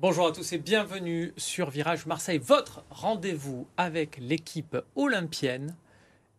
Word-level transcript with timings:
Bonjour 0.00 0.28
à 0.28 0.32
tous 0.32 0.54
et 0.54 0.58
bienvenue 0.58 1.34
sur 1.36 1.68
Virage 1.68 2.06
Marseille, 2.06 2.38
votre 2.38 2.82
rendez-vous 2.88 3.66
avec 3.76 4.16
l'équipe 4.18 4.78
olympienne 4.96 5.76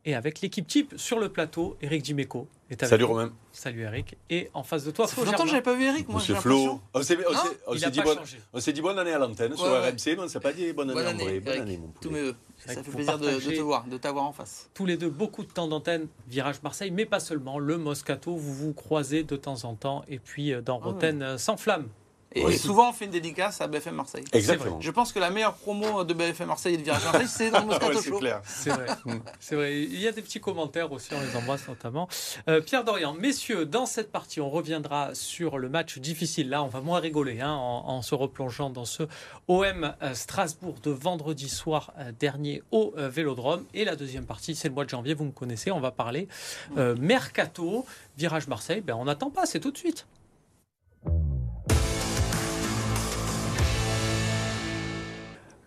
et 0.03 0.15
avec 0.15 0.41
l'équipe 0.41 0.65
type 0.65 0.95
sur 0.97 1.19
le 1.19 1.29
plateau, 1.29 1.77
Eric 1.79 2.01
Dimeco. 2.01 2.47
Salut 2.81 3.03
Romain. 3.03 3.31
Salut 3.51 3.81
Eric. 3.81 4.17
Et 4.31 4.49
en 4.55 4.63
face 4.63 4.83
de 4.83 4.89
toi, 4.89 5.05
Flo 5.05 5.25
Longtemps 5.25 5.43
que 5.43 5.49
j'avais 5.49 5.61
pas 5.61 5.75
vu 5.75 5.83
Eric, 5.83 6.09
moi. 6.09 6.19
Monsieur 6.19 6.33
Flo. 6.33 6.81
On 6.95 7.03
s'est 7.03 7.15
dit, 7.15 8.73
dit, 8.73 8.81
bonne 8.81 8.97
année 8.97 9.13
à 9.13 9.19
l'antenne 9.19 9.55
sur 9.55 9.67
RMC, 9.67 10.07
mais 10.07 10.19
on 10.21 10.23
ne 10.23 10.27
s'est 10.27 10.39
pas 10.39 10.53
dit 10.53 10.73
bonne 10.73 10.89
année, 10.89 10.99
en 10.99 11.23
vrai. 11.23 11.39
Bonne 11.39 11.59
année, 11.59 11.77
mon 11.77 11.93
Tous 12.01 12.09
mes 12.09 12.31
Ça 12.57 12.81
fait 12.81 12.89
plaisir 12.89 13.19
de, 13.19 13.29
de, 13.29 13.55
te 13.55 13.61
voir, 13.61 13.85
de 13.85 13.97
t'avoir 13.97 14.25
en 14.25 14.31
face. 14.31 14.71
Tous 14.73 14.87
les 14.87 14.97
deux, 14.97 15.11
beaucoup 15.11 15.43
de 15.43 15.51
temps 15.51 15.67
d'antenne, 15.67 16.07
Virage 16.27 16.63
Marseille, 16.63 16.89
mais 16.89 17.05
pas 17.05 17.19
seulement. 17.19 17.59
Le 17.59 17.77
Moscato, 17.77 18.35
vous 18.35 18.55
vous 18.55 18.73
croisez 18.73 19.21
de 19.21 19.35
temps 19.35 19.65
en 19.65 19.75
temps. 19.75 20.03
Et 20.07 20.17
puis 20.17 20.51
euh, 20.51 20.61
dans 20.61 20.79
ah 20.81 20.85
Roten, 20.85 21.37
sans 21.37 21.57
flamme. 21.57 21.85
Et 22.33 22.57
souvent, 22.57 22.89
on 22.89 22.93
fait 22.93 23.05
une 23.05 23.11
dédicace 23.11 23.59
à 23.61 23.67
BFM 23.67 23.95
Marseille. 23.95 24.23
Exactement. 24.31 24.79
Je 24.79 24.91
pense 24.91 25.11
que 25.11 25.19
la 25.19 25.29
meilleure 25.29 25.55
promo 25.55 26.03
de 26.03 26.13
BFM 26.13 26.47
Marseille 26.47 26.75
et 26.75 26.77
de 26.77 26.83
Virage 26.83 27.03
Marseille, 27.03 27.27
c'est 27.27 27.51
dans 27.51 27.59
le 27.59 27.65
Moscato 27.67 27.93
ouais, 27.93 28.01
C'est 28.01 28.11
clair. 28.11 28.41
C'est 28.45 28.69
vrai. 28.69 28.85
c'est 29.39 29.55
vrai. 29.55 29.81
Il 29.81 29.99
y 29.99 30.07
a 30.07 30.11
des 30.11 30.21
petits 30.21 30.39
commentaires 30.39 30.91
aussi, 30.91 31.13
on 31.13 31.19
les 31.19 31.35
embrasse 31.35 31.67
notamment. 31.67 32.07
Euh, 32.47 32.61
Pierre 32.61 32.83
Dorian, 32.83 33.13
messieurs, 33.13 33.65
dans 33.65 33.85
cette 33.85 34.11
partie, 34.11 34.39
on 34.39 34.49
reviendra 34.49 35.13
sur 35.13 35.57
le 35.57 35.67
match 35.67 35.97
difficile. 35.99 36.49
Là, 36.49 36.63
on 36.63 36.67
va 36.67 36.81
moins 36.81 36.99
rigoler 36.99 37.41
hein, 37.41 37.51
en, 37.51 38.01
se 38.01 38.15
replongeant 38.15 38.69
dans 38.69 38.85
ce 38.85 39.03
OM 39.47 39.93
euh, 40.01 40.13
Strasbourg 40.13 40.75
de 40.81 40.91
vendredi 40.91 41.49
soir 41.49 41.91
euh, 41.99 42.11
dernier 42.17 42.63
au 42.71 42.93
Vélodrome. 42.95 43.65
Et 43.73 43.83
la 43.85 43.95
deuxième 43.95 44.25
partie, 44.25 44.55
c'est 44.55 44.69
le 44.69 44.73
mois 44.73 44.85
de 44.85 44.89
janvier, 44.89 45.13
vous 45.13 45.25
me 45.25 45.31
connaissez, 45.31 45.71
on 45.71 45.79
va 45.79 45.91
parler 45.91 46.27
Mercato, 46.75 47.85
Virage 48.17 48.47
Marseille. 48.47 48.81
Ben, 48.81 48.95
on 48.95 49.05
n'attend 49.05 49.29
pas, 49.29 49.45
c'est 49.45 49.59
tout 49.59 49.71
de 49.71 49.77
suite. 49.77 50.05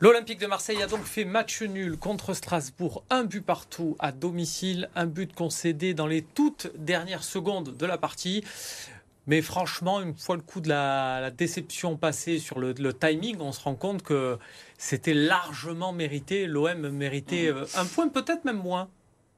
L'Olympique 0.05 0.38
de 0.38 0.47
Marseille 0.47 0.83
a 0.83 0.86
donc 0.86 1.05
fait 1.05 1.24
match 1.24 1.62
nul 1.62 1.97
contre 1.97 2.34
Strasbourg, 2.34 3.05
un 3.08 3.24
but 3.24 3.41
partout 3.41 3.97
à 3.98 4.12
domicile, 4.12 4.91
un 4.94 5.06
but 5.06 5.34
concédé 5.34 5.94
dans 5.94 6.06
les 6.06 6.20
toutes 6.20 6.70
dernières 6.77 7.24
secondes 7.24 7.74
de 7.74 7.86
la 7.86 7.97
partie. 7.97 8.44
Mais 9.27 9.41
franchement, 9.41 10.02
une 10.02 10.14
fois 10.14 10.36
le 10.36 10.42
coup 10.42 10.60
de 10.60 10.69
la, 10.69 11.30
déception 11.30 11.97
passé 11.97 12.38
sur 12.38 12.58
le, 12.58 12.75
timing, 12.92 13.38
on 13.41 13.50
se 13.50 13.62
rend 13.62 13.77
compte 13.77 14.02
que 14.02 14.36
c'était 14.77 15.14
largement 15.14 15.94
mérité. 15.94 16.47
L'OM 16.47 16.86
méritait 16.91 17.47
euh, 17.47 17.64
un 17.75 17.86
point, 17.86 18.08
peut-être 18.08 18.44
même 18.44 18.58
moins. 18.58 18.91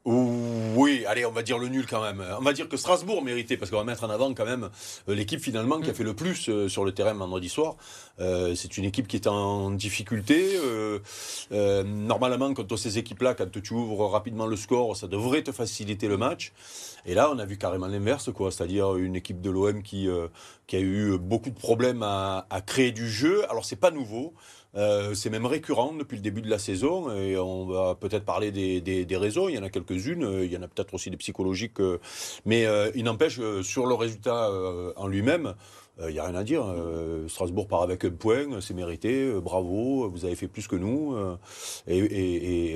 Oui, 0.09 1.05
allez, 1.09 1.27
on 1.27 1.33
va 1.33 1.43
dire 1.43 1.59
le 1.59 1.67
nul 1.67 1.85
quand 1.85 2.01
même. 2.01 2.23
On 2.39 2.43
va 2.43 2.53
dire 2.53 2.69
que 2.69 2.77
Strasbourg 2.77 3.25
méritait, 3.25 3.57
parce 3.57 3.73
qu'on 3.73 3.79
va 3.79 3.83
mettre 3.83 4.05
en 4.05 4.11
avant 4.11 4.33
quand 4.35 4.45
même 4.45 4.71
euh, 5.09 5.17
l'équipe 5.17 5.41
finalement 5.41 5.81
qui 5.81 5.89
a 5.89 5.93
mm. 5.93 5.97
fait 5.97 6.05
le 6.05 6.15
plus 6.15 6.49
euh, 6.49 6.69
sur 6.69 6.85
le 6.85 6.93
terrain 6.93 7.13
vendredi 7.13 7.49
soir. 7.49 7.75
Euh, 8.21 8.55
c'est 8.55 8.79
une 8.79 8.85
équipe 8.85 9.09
qui 9.09 9.17
est 9.17 9.27
en 9.27 9.73
difficulté. 9.73 10.61
normalement, 11.51 12.55
quand 12.55 12.77
ces 12.77 12.99
équipes-là, 12.99 13.35
quand 13.35 13.51
tu 13.61 13.75
ouvres 13.75 14.07
rapidement 14.07 14.47
le 14.47 14.55
score, 14.55 14.97
ça 14.97 15.09
devrait 15.09 15.43
te 15.43 15.51
faciliter 15.51 16.07
le 16.07 16.17
match. 16.17 16.53
Et 17.05 17.15
là, 17.15 17.29
on 17.33 17.39
a 17.41 17.45
vu 17.45 17.59
carrément 17.59 17.89
l'inverse, 17.89 18.31
quoi. 18.33 18.53
C'est-à-dire 18.53 18.95
une 18.97 19.17
équipe 19.17 19.41
de 19.41 19.51
l'OM 19.51 19.83
qui, 19.83 20.09
qui 20.69 20.77
a 20.77 20.81
eu 20.81 21.19
beaucoup 21.19 21.51
de 21.51 21.59
problèmes 21.59 22.05
à, 22.05 22.47
à 22.51 22.61
créer 22.61 22.93
du 22.93 23.11
jeu. 23.11 23.45
Alors, 23.51 23.65
c'est 23.65 23.77
pas 23.77 23.91
nouveau. 23.91 24.35
Euh, 24.77 25.15
c'est 25.15 25.31
même 25.31 25.47
récurrent 25.47 25.95
depuis 25.95 26.17
le 26.17 26.23
début 26.23 26.43
de 26.43 26.51
la 26.51 26.59
saison 26.59 27.11
et 27.15 27.39
on 27.39 27.67
va 27.67 27.95
peut-être 27.95 28.25
parler 28.25 28.51
des, 28.51 29.17
raisons. 29.17 29.49
Il 29.49 29.55
y 29.55 29.59
en 29.59 29.63
a 29.63 29.71
quelques-unes, 29.71 30.25
euh, 30.25 30.45
il 30.45 30.53
y 30.53 30.57
en 30.57 30.63
a 30.63 30.69
peut-être 30.69 30.93
aussi 30.95 31.11
des 31.11 31.17
psychologiques, 31.17 31.81
euh, 31.81 31.99
mais 32.45 32.67
il 32.95 33.05
n'empêche, 33.05 33.41
sur 33.63 33.87
le 33.87 33.95
résultat 33.95 34.51
en 34.97 35.07
lui-même, 35.07 35.55
il 36.01 36.13
n'y 36.13 36.19
a 36.19 36.25
rien 36.25 36.35
à 36.35 36.45
dire. 36.45 36.65
Strasbourg 37.29 37.69
part 37.69 37.83
avec 37.83 38.05
un 38.05 38.11
point, 38.11 38.61
c'est 38.61 38.75
mérité, 38.75 39.33
bravo, 39.41 40.09
vous 40.09 40.25
avez 40.25 40.35
fait 40.35 40.49
plus 40.49 40.69
que 40.69 40.77
nous 40.77 41.17
et, 41.87 42.75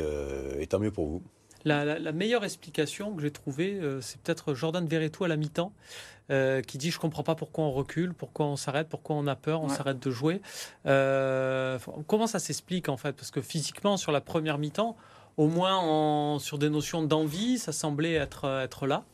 et, 0.61 0.67
tant 0.67 0.79
mieux 0.79 0.91
pour 0.91 1.07
vous. 1.07 1.23
La, 1.65 2.13
meilleure 2.13 2.45
explication 2.45 3.15
que 3.15 3.23
j'ai 3.23 3.31
trouvée, 3.31 3.79
c'est 4.01 4.21
peut-être 4.21 4.55
Jordan 4.55 4.87
Verretou 4.87 5.25
à 5.25 5.29
la 5.29 5.37
mi-temps. 5.37 5.73
Euh, 6.31 6.63
qui 6.63 6.79
dit 6.79 6.93
je 6.93 6.99
comprends 7.01 7.25
pas 7.25 7.35
pourquoi 7.35 7.65
on 7.65 7.73
recule, 7.73 8.15
pourquoi 8.15 8.47
on 8.47 8.55
s'arrête, 8.55 8.89
pourquoi 8.89 9.17
on 9.17 9.27
a 9.27 9.35
peur, 9.35 9.63
on 9.63 9.69
s'arrête 9.69 9.99
de 9.99 10.11
jouer. 10.13 10.41
Euh, 10.87 11.77
comment 12.07 12.29
ça 12.29 12.39
s'explique 12.39 12.89
en 12.89 12.97
fait? 12.97 13.13
Parce 13.13 13.33
que 13.33 13.41
physiquement 13.41 13.97
sur 13.97 14.13
la 14.13 14.21
première 14.21 14.59
mi-temps, 14.59 14.97
au 15.37 15.49
moins 15.49 16.39
sur 16.39 16.59
des 16.59 16.71
notions 16.71 17.03
d'envie, 17.03 17.59
ça 17.59 17.73
semblait 17.73 18.15
être, 18.15 18.45
être 18.63 18.87
là. 18.87 19.05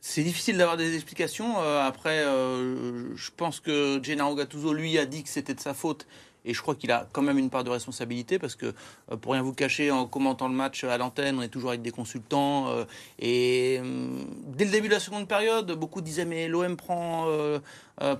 C'est 0.00 0.22
difficile 0.22 0.56
d'avoir 0.56 0.78
des 0.78 0.94
explications. 0.94 1.60
Euh, 1.60 1.82
après, 1.82 2.22
je 2.22 3.30
pense 3.36 3.60
que 3.60 4.00
Gennaro 4.02 4.34
Gattuso, 4.34 4.72
lui, 4.72 4.96
a 4.96 5.04
dit 5.04 5.22
que 5.22 5.28
c'était 5.28 5.54
de 5.54 5.60
sa 5.60 5.74
faute 5.74 6.06
et 6.48 6.54
je 6.54 6.62
crois 6.62 6.74
qu'il 6.74 6.90
a 6.90 7.06
quand 7.12 7.20
même 7.20 7.38
une 7.38 7.50
part 7.50 7.62
de 7.62 7.68
responsabilité 7.68 8.38
parce 8.38 8.56
que, 8.56 8.72
euh, 9.12 9.16
pour 9.16 9.32
rien 9.32 9.42
vous 9.42 9.52
cacher, 9.52 9.90
en 9.90 10.06
commentant 10.06 10.48
le 10.48 10.54
match 10.54 10.82
à 10.82 10.96
l'antenne, 10.96 11.38
on 11.38 11.42
est 11.42 11.48
toujours 11.48 11.68
avec 11.68 11.82
des 11.82 11.90
consultants. 11.90 12.68
Euh, 12.68 12.84
et 13.18 13.78
hum, 13.80 14.24
dès 14.46 14.64
le 14.64 14.70
début 14.70 14.88
de 14.88 14.94
la 14.94 15.00
seconde 15.00 15.28
période, 15.28 15.70
beaucoup 15.72 16.00
disaient 16.00 16.24
Mais 16.24 16.48
l'OM 16.48 16.76
prend, 16.76 17.26
euh, 17.28 17.58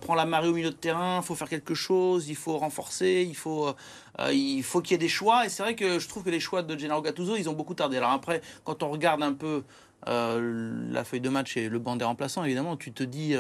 prend 0.00 0.15
la 0.15 0.27
marée 0.27 0.49
au 0.49 0.53
milieu 0.53 0.71
de 0.71 0.75
terrain, 0.75 1.21
il 1.22 1.27
faut 1.27 1.34
faire 1.34 1.49
quelque 1.49 1.75
chose, 1.75 2.28
il 2.28 2.37
faut 2.37 2.59
renforcer, 2.59 3.27
il 3.27 3.37
faut 3.37 3.75
il 4.33 4.65
faut 4.65 4.81
qu'il 4.81 4.93
y 4.93 4.94
ait 4.97 4.99
des 4.99 5.09
choix. 5.09 5.47
Et 5.47 5.49
c'est 5.49 5.62
vrai 5.62 5.75
que 5.75 5.99
je 5.99 6.09
trouve 6.09 6.25
que 6.25 6.31
les 6.31 6.41
choix 6.41 6.62
de 6.62 6.77
Gennaro 6.77 7.00
Gattuso, 7.00 7.37
ils 7.37 7.49
ont 7.49 7.53
beaucoup 7.53 7.75
tardé. 7.75 7.97
Alors 7.97 8.11
après, 8.11 8.43
quand 8.65 8.83
on 8.83 8.91
regarde 8.91 9.22
un 9.22 9.33
peu 9.33 9.62
la 10.06 11.04
feuille 11.04 11.20
de 11.20 11.28
match 11.28 11.56
et 11.56 11.69
le 11.69 11.78
banc 11.78 11.97
des 11.97 12.04
remplaçants, 12.04 12.44
évidemment, 12.44 12.76
tu 12.76 12.92
te 12.92 13.03
dis 13.03 13.34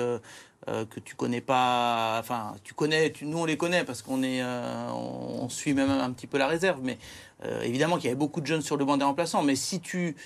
euh, 0.68 0.84
que 0.84 1.00
tu 1.00 1.14
connais 1.14 1.40
pas. 1.40 2.18
Enfin, 2.18 2.54
tu 2.62 2.74
connais, 2.74 3.12
nous 3.22 3.38
on 3.38 3.44
les 3.44 3.56
connaît 3.56 3.84
parce 3.84 4.02
qu'on 4.02 4.22
est, 4.22 4.42
euh, 4.42 4.90
on, 4.90 5.48
suit 5.48 5.72
même 5.72 5.88
un 5.88 6.10
petit 6.10 6.26
peu 6.26 6.36
la 6.36 6.46
réserve. 6.46 6.80
Mais 6.82 6.98
euh, 7.44 7.62
évidemment 7.62 7.96
qu'il 7.96 8.06
y 8.06 8.08
avait 8.08 8.16
beaucoup 8.16 8.40
de 8.40 8.46
jeunes 8.46 8.60
sur 8.60 8.76
le 8.76 8.84
banc 8.84 8.96
des 8.96 9.04
remplaçants. 9.04 9.42
Mais 9.42 9.56
si 9.56 9.80
tu 9.80 10.16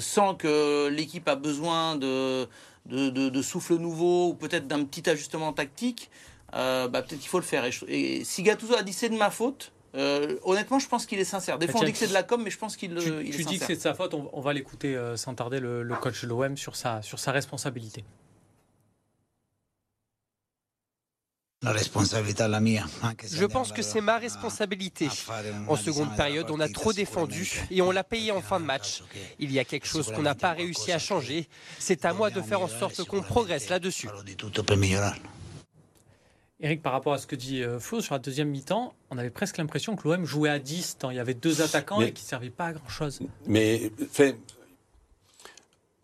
sens 0.00 0.34
que 0.38 0.88
l'équipe 0.88 1.28
a 1.28 1.36
besoin 1.36 1.96
de, 1.96 2.48
de, 2.86 3.42
souffle 3.42 3.76
nouveau 3.76 4.30
ou 4.30 4.34
peut-être 4.34 4.66
d'un 4.66 4.82
petit 4.84 5.08
ajustement 5.08 5.52
tactique, 5.52 6.10
bah, 6.52 6.88
peut-être 6.90 7.20
qu'il 7.20 7.28
faut 7.28 7.38
le 7.38 7.44
faire. 7.44 7.64
Et, 7.86 8.24
si 8.24 8.42
Gattuso 8.42 8.74
a 8.74 8.82
dit 8.82 8.94
c'est 8.94 9.10
de 9.10 9.16
ma 9.16 9.30
faute. 9.30 9.72
Honnêtement, 9.94 10.78
je 10.78 10.88
pense 10.88 11.06
qu'il 11.06 11.18
est 11.18 11.24
sincère. 11.24 11.58
Des 11.58 11.68
fois, 11.68 11.80
on 11.80 11.84
dit 11.84 11.92
que 11.92 11.98
c'est 11.98 12.08
de 12.08 12.12
la 12.12 12.22
com, 12.22 12.42
mais 12.42 12.50
je 12.50 12.58
pense 12.58 12.76
qu'il 12.76 12.94
tu, 12.94 13.24
il 13.24 13.36
tu 13.36 13.44
dis 13.44 13.58
que 13.58 13.66
c'est 13.66 13.76
de 13.76 13.80
sa 13.80 13.94
faute. 13.94 14.14
On, 14.14 14.40
va 14.40 14.52
l'écouter 14.52 14.98
sans 15.16 15.34
tarder, 15.34 15.60
le, 15.60 15.82
le 15.82 15.94
coach 15.96 16.22
de 16.22 16.28
l'OM, 16.28 16.56
sur 16.56 16.76
sa, 16.76 17.02
sur 17.02 17.18
sa 17.18 17.32
responsabilité. 17.32 18.04
Je 21.62 23.44
pense 23.44 23.72
que 23.72 23.82
c'est 23.82 24.00
ma 24.00 24.18
responsabilité. 24.18 25.08
En 25.68 25.76
seconde 25.76 26.16
période, 26.16 26.50
on 26.50 26.58
a 26.58 26.68
trop 26.68 26.92
défendu 26.92 27.62
et 27.70 27.80
on 27.82 27.92
l'a 27.92 28.02
payé 28.02 28.32
en 28.32 28.40
fin 28.40 28.58
de 28.58 28.64
match. 28.64 29.02
Il 29.38 29.52
y 29.52 29.60
a 29.60 29.64
quelque 29.64 29.86
chose 29.86 30.10
qu'on 30.12 30.22
n'a 30.22 30.34
pas 30.34 30.52
réussi 30.52 30.90
à 30.90 30.98
changer. 30.98 31.48
C'est 31.78 32.04
à 32.04 32.12
moi 32.12 32.30
de 32.30 32.40
faire 32.40 32.62
en 32.62 32.68
sorte 32.68 33.04
qu'on 33.04 33.22
progresse 33.22 33.68
là-dessus. 33.68 34.08
Eric, 36.62 36.80
par 36.80 36.92
rapport 36.92 37.12
à 37.12 37.18
ce 37.18 37.26
que 37.26 37.36
dit 37.36 37.62
euh, 37.62 37.78
Flo, 37.78 38.00
sur 38.00 38.14
la 38.14 38.18
deuxième 38.18 38.48
mi-temps, 38.48 38.94
on 39.10 39.18
avait 39.18 39.30
presque 39.30 39.58
l'impression 39.58 39.96
que 39.96 40.08
l'OM 40.08 40.24
jouait 40.24 40.50
à 40.50 40.58
10 40.58 40.98
tant 40.98 41.10
il 41.10 41.16
y 41.16 41.20
avait 41.20 41.34
deux 41.34 41.60
attaquants 41.60 42.00
et 42.00 42.12
qui 42.12 42.22
ne 42.22 42.28
servaient 42.28 42.50
pas 42.50 42.66
à 42.66 42.72
grand-chose. 42.72 43.20
Mais 43.46 43.90
fait, 44.10 44.36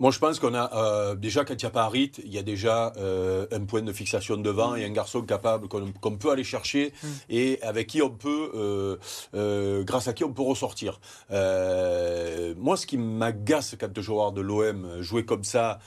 moi, 0.00 0.12
je 0.12 0.20
pense 0.20 0.38
qu'on 0.38 0.54
a 0.54 0.72
euh, 0.74 1.14
déjà 1.16 1.44
quand 1.44 1.54
il 1.54 1.64
n'y 1.64 1.66
a 1.66 1.70
pas 1.70 1.82
Harit, 1.82 2.12
il 2.24 2.32
y 2.32 2.38
a 2.38 2.42
déjà 2.42 2.92
euh, 2.98 3.46
un 3.50 3.64
point 3.64 3.82
de 3.82 3.92
fixation 3.92 4.36
devant 4.36 4.76
et 4.76 4.84
un 4.84 4.90
garçon 4.90 5.22
capable 5.22 5.66
qu'on 5.66 6.16
peut 6.16 6.30
aller 6.30 6.44
chercher 6.44 6.92
mm. 7.02 7.08
et 7.30 7.58
avec 7.62 7.88
qui 7.88 8.00
on 8.00 8.10
peut, 8.10 8.98
euh, 9.34 9.84
grâce 9.84 10.06
à 10.06 10.12
qui 10.12 10.22
on 10.22 10.32
peut 10.32 10.42
ressortir. 10.42 11.00
moi, 11.30 12.76
ce 12.76 12.86
qui 12.86 12.96
m'agace 12.96 13.74
quand 13.78 14.00
je 14.00 14.10
vois 14.12 14.30
de 14.30 14.40
l'OM 14.40 15.02
jouer 15.02 15.24
comme 15.24 15.44
ça. 15.44 15.80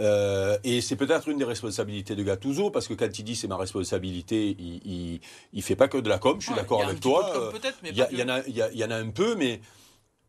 Et 0.00 0.80
c'est 0.80 0.96
peut-être 0.96 1.28
une 1.28 1.38
des 1.38 1.44
responsabilités 1.44 2.16
de 2.16 2.22
Gattuso, 2.22 2.70
parce 2.70 2.88
que 2.88 2.94
quand 2.94 3.18
il 3.18 3.24
dit 3.24 3.36
c'est 3.36 3.48
ma 3.48 3.56
responsabilité, 3.56 4.56
il, 4.58 5.20
il, 5.52 5.62
fait 5.62 5.76
pas 5.76 5.88
que 5.88 5.98
de 5.98 6.08
la 6.08 6.18
com, 6.18 6.40
je 6.40 6.46
suis 6.46 6.54
d'accord 6.54 6.82
avec 6.82 7.00
toi. 7.00 7.52
Il 7.84 7.96
y, 7.96 8.00
y, 8.00 8.78
y, 8.78 8.84
en 8.84 8.90
a 8.90 8.96
un 8.96 9.10
peu, 9.10 9.34
mais 9.36 9.60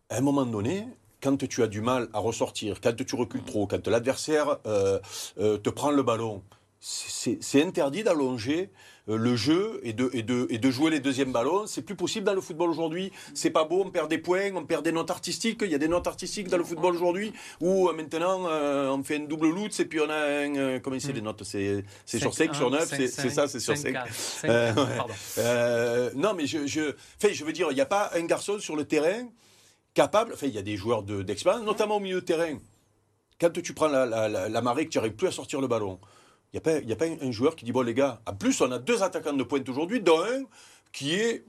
à 0.10 0.18
un 0.18 0.22
moment 0.22 0.46
donné, 0.46 0.88
quand 1.26 1.48
tu 1.48 1.64
as 1.64 1.68
du 1.68 1.82
mal 1.82 2.08
à 2.14 2.20
ressortir, 2.20 2.80
quand 2.82 2.96
tu 3.04 3.16
recules 3.16 3.44
trop, 3.44 3.66
quand 3.66 3.88
l'adversaire 3.88 4.58
euh, 4.68 5.00
euh, 5.40 5.58
te 5.58 5.70
prend 5.70 5.92
le 5.92 6.04
ballon, 6.04 6.44
c'est 6.80 7.64
interdit 7.64 8.04
d'allonger 8.04 8.70
euh, 9.10 9.18
le 9.18 9.36
jeu 9.36 9.80
et 9.84 9.94
de, 9.94 10.10
et, 10.14 10.24
de, 10.24 10.46
et 10.50 10.58
de 10.58 10.72
jouer 10.72 10.92
les 10.92 11.00
deuxièmes 11.00 11.32
ballons. 11.32 11.66
C'est 11.68 11.82
plus 11.82 11.96
possible 11.96 12.26
dans 12.26 12.34
le 12.34 12.42
football 12.42 12.70
aujourd'hui. 12.70 13.12
C'est 13.34 13.50
pas 13.50 13.64
beau, 13.64 13.84
on 13.86 13.90
perd 13.90 14.10
des 14.10 14.18
points, 14.18 14.54
on 14.56 14.66
perd 14.66 14.84
des 14.84 14.92
notes 14.92 15.10
artistiques. 15.10 15.62
Il 15.64 15.72
y 15.72 15.76
a 15.76 15.80
des 15.80 15.88
notes 15.88 16.08
artistiques 16.08 16.48
dans 16.48 16.58
le 16.58 16.64
football 16.64 16.96
aujourd'hui 16.96 17.34
où 17.60 17.92
maintenant 17.92 18.46
on 18.94 19.04
fait 19.04 19.18
une 19.18 19.28
double 19.28 19.50
loot 19.50 19.80
et 19.80 19.86
puis 19.86 20.00
on 20.00 20.10
a 20.10 20.44
un. 20.44 20.80
comment 20.80 21.00
c'est 21.00 21.14
les 21.14 21.22
notes? 21.22 21.44
C'est 21.44 21.84
sur 22.06 22.34
5, 22.34 22.56
sur 22.56 22.70
9, 22.70 22.88
c'est 22.88 23.30
ça, 23.30 23.48
c'est 23.48 23.60
sur 23.60 23.78
5. 23.78 23.96
non, 26.16 26.34
mais 26.36 26.46
je, 26.46 26.68
je, 26.68 26.94
je 27.22 27.46
veux 27.46 27.54
dire, 27.54 27.68
il 27.72 27.76
n'y 27.76 27.82
a 27.82 27.86
pas 27.86 28.12
un 28.16 28.26
garçon 28.26 28.60
sur 28.60 28.76
le 28.76 28.86
terrain 28.86 29.28
capable, 29.96 30.34
enfin 30.34 30.46
il 30.46 30.54
y 30.54 30.60
a 30.60 30.62
des 30.62 30.78
joueurs 30.78 31.02
d'expérience, 31.02 31.64
notamment 31.64 31.98
au 31.98 32.00
milieu 32.00 32.22
de 32.22 32.26
terrain. 32.26 32.60
Quand 33.40 33.52
tu 33.52 33.74
prends 33.74 33.88
la, 33.88 34.62
marée, 34.62 34.86
que 34.86 34.92
tu 34.92 34.98
n'arrives 34.98 35.16
plus 35.16 35.28
à 35.28 35.32
sortir 35.32 35.60
le 35.60 35.68
ballon, 35.68 36.00
Il 36.54 36.62
n'y 36.86 36.94
a, 36.94 36.96
pas 36.96 37.06
un 37.06 37.32
joueur 37.32 37.56
qui 37.56 37.66
dit, 37.66 37.72
bon 37.72 37.82
les 37.82 37.94
gars, 37.94 38.22
en 38.26 38.34
plus 38.34 38.62
on 38.62 38.72
a 38.72 38.80
deux 38.80 39.04
attaquants 39.04 39.34
de 39.34 39.44
pointe 39.44 39.68
aujourd'hui, 39.68 40.02
dont 40.02 40.22
un 40.22 40.44
qui 40.92 41.16
est 41.16 41.44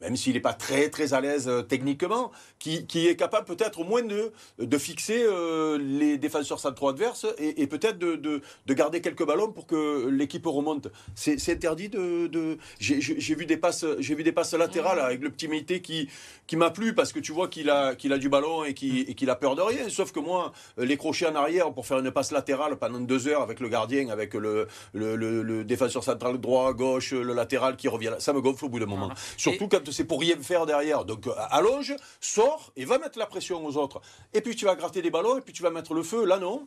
même 0.00 0.16
s'il 0.16 0.34
n'est 0.34 0.40
pas 0.40 0.52
très 0.52 0.88
très 0.90 1.14
à 1.14 1.20
l'aise 1.20 1.48
euh, 1.48 1.62
techniquement, 1.62 2.30
qui, 2.58 2.86
est 2.94 3.16
capable 3.16 3.46
peut-être 3.46 3.80
au 3.80 3.84
moins 3.84 4.02
de, 4.02 4.32
de 4.58 4.78
fixer 4.78 5.22
euh, 5.22 5.78
les 5.78 6.18
défenseurs 6.18 6.60
centraux 6.60 6.88
adverses 6.88 7.26
et, 7.38 7.66
peut-être 7.66 7.98
de, 7.98 8.16
de, 8.16 8.74
garder 8.74 9.00
quelques 9.00 9.26
ballons 9.26 9.50
pour 9.50 9.66
que 9.66 10.08
l'équipe 10.08 10.46
remonte. 10.46 10.88
C'est 11.14 11.48
interdit 11.50 11.88
de. 11.88 12.58
J'ai 12.78 13.34
vu 13.34 13.46
des 13.46 13.56
passes, 13.56 13.84
j'ai 13.98 14.14
vu 14.14 14.22
des 14.22 14.32
passes 14.32 14.54
latérales 14.54 15.00
avec 15.00 15.22
le 15.22 15.30
petit 15.30 15.48
Mété 15.48 15.80
qui 15.80 16.08
qui 16.46 16.56
m'a 16.56 16.70
plu 16.70 16.94
parce 16.94 17.12
que 17.12 17.20
tu 17.20 17.32
vois 17.32 17.48
qu'il 17.48 17.70
a 17.70 17.94
qu'il 17.94 18.12
a 18.12 18.18
du 18.18 18.28
ballon 18.28 18.64
et 18.64 18.74
qu'il 18.74 19.30
a 19.30 19.36
peur 19.36 19.54
de 19.54 19.62
rien. 19.62 19.88
Sauf 19.88 20.12
que 20.12 20.20
moi, 20.20 20.52
les 20.76 20.96
crochets 20.96 21.26
en 21.26 21.34
arrière 21.34 21.72
pour 21.72 21.86
faire 21.86 21.98
une 21.98 22.10
passe 22.10 22.32
latérale 22.32 22.76
pendant 22.76 23.00
deux 23.00 23.28
heures 23.28 23.42
avec 23.42 23.60
le 23.60 23.68
gardien, 23.68 24.08
avec 24.08 24.34
le 24.34 24.66
le, 24.92 25.16
le, 25.16 25.64
défenseur 25.64 26.04
central 26.04 26.38
droit, 26.38 26.72
gauche, 26.72 27.12
le 27.12 27.34
latéral 27.34 27.76
qui 27.76 27.88
revient, 27.88 28.14
ça 28.18 28.32
me 28.32 28.40
gonfle 28.40 28.66
au 28.66 28.68
bout 28.68 28.78
d'un 28.78 28.86
moment. 28.86 29.10
Surtout 29.36 29.68
quand 29.68 29.87
c'est 29.92 30.04
pour 30.04 30.20
rien 30.20 30.36
faire 30.42 30.66
derrière. 30.66 31.04
Donc 31.04 31.26
euh, 31.26 31.32
allonge, 31.50 31.94
sors 32.20 32.72
et 32.76 32.84
va 32.84 32.98
mettre 32.98 33.18
la 33.18 33.26
pression 33.26 33.64
aux 33.64 33.76
autres. 33.76 34.00
Et 34.34 34.40
puis 34.40 34.56
tu 34.56 34.64
vas 34.64 34.74
gratter 34.74 35.02
des 35.02 35.10
ballons 35.10 35.38
et 35.38 35.40
puis 35.40 35.52
tu 35.52 35.62
vas 35.62 35.70
mettre 35.70 35.94
le 35.94 36.02
feu. 36.02 36.24
Là 36.24 36.38
non? 36.38 36.66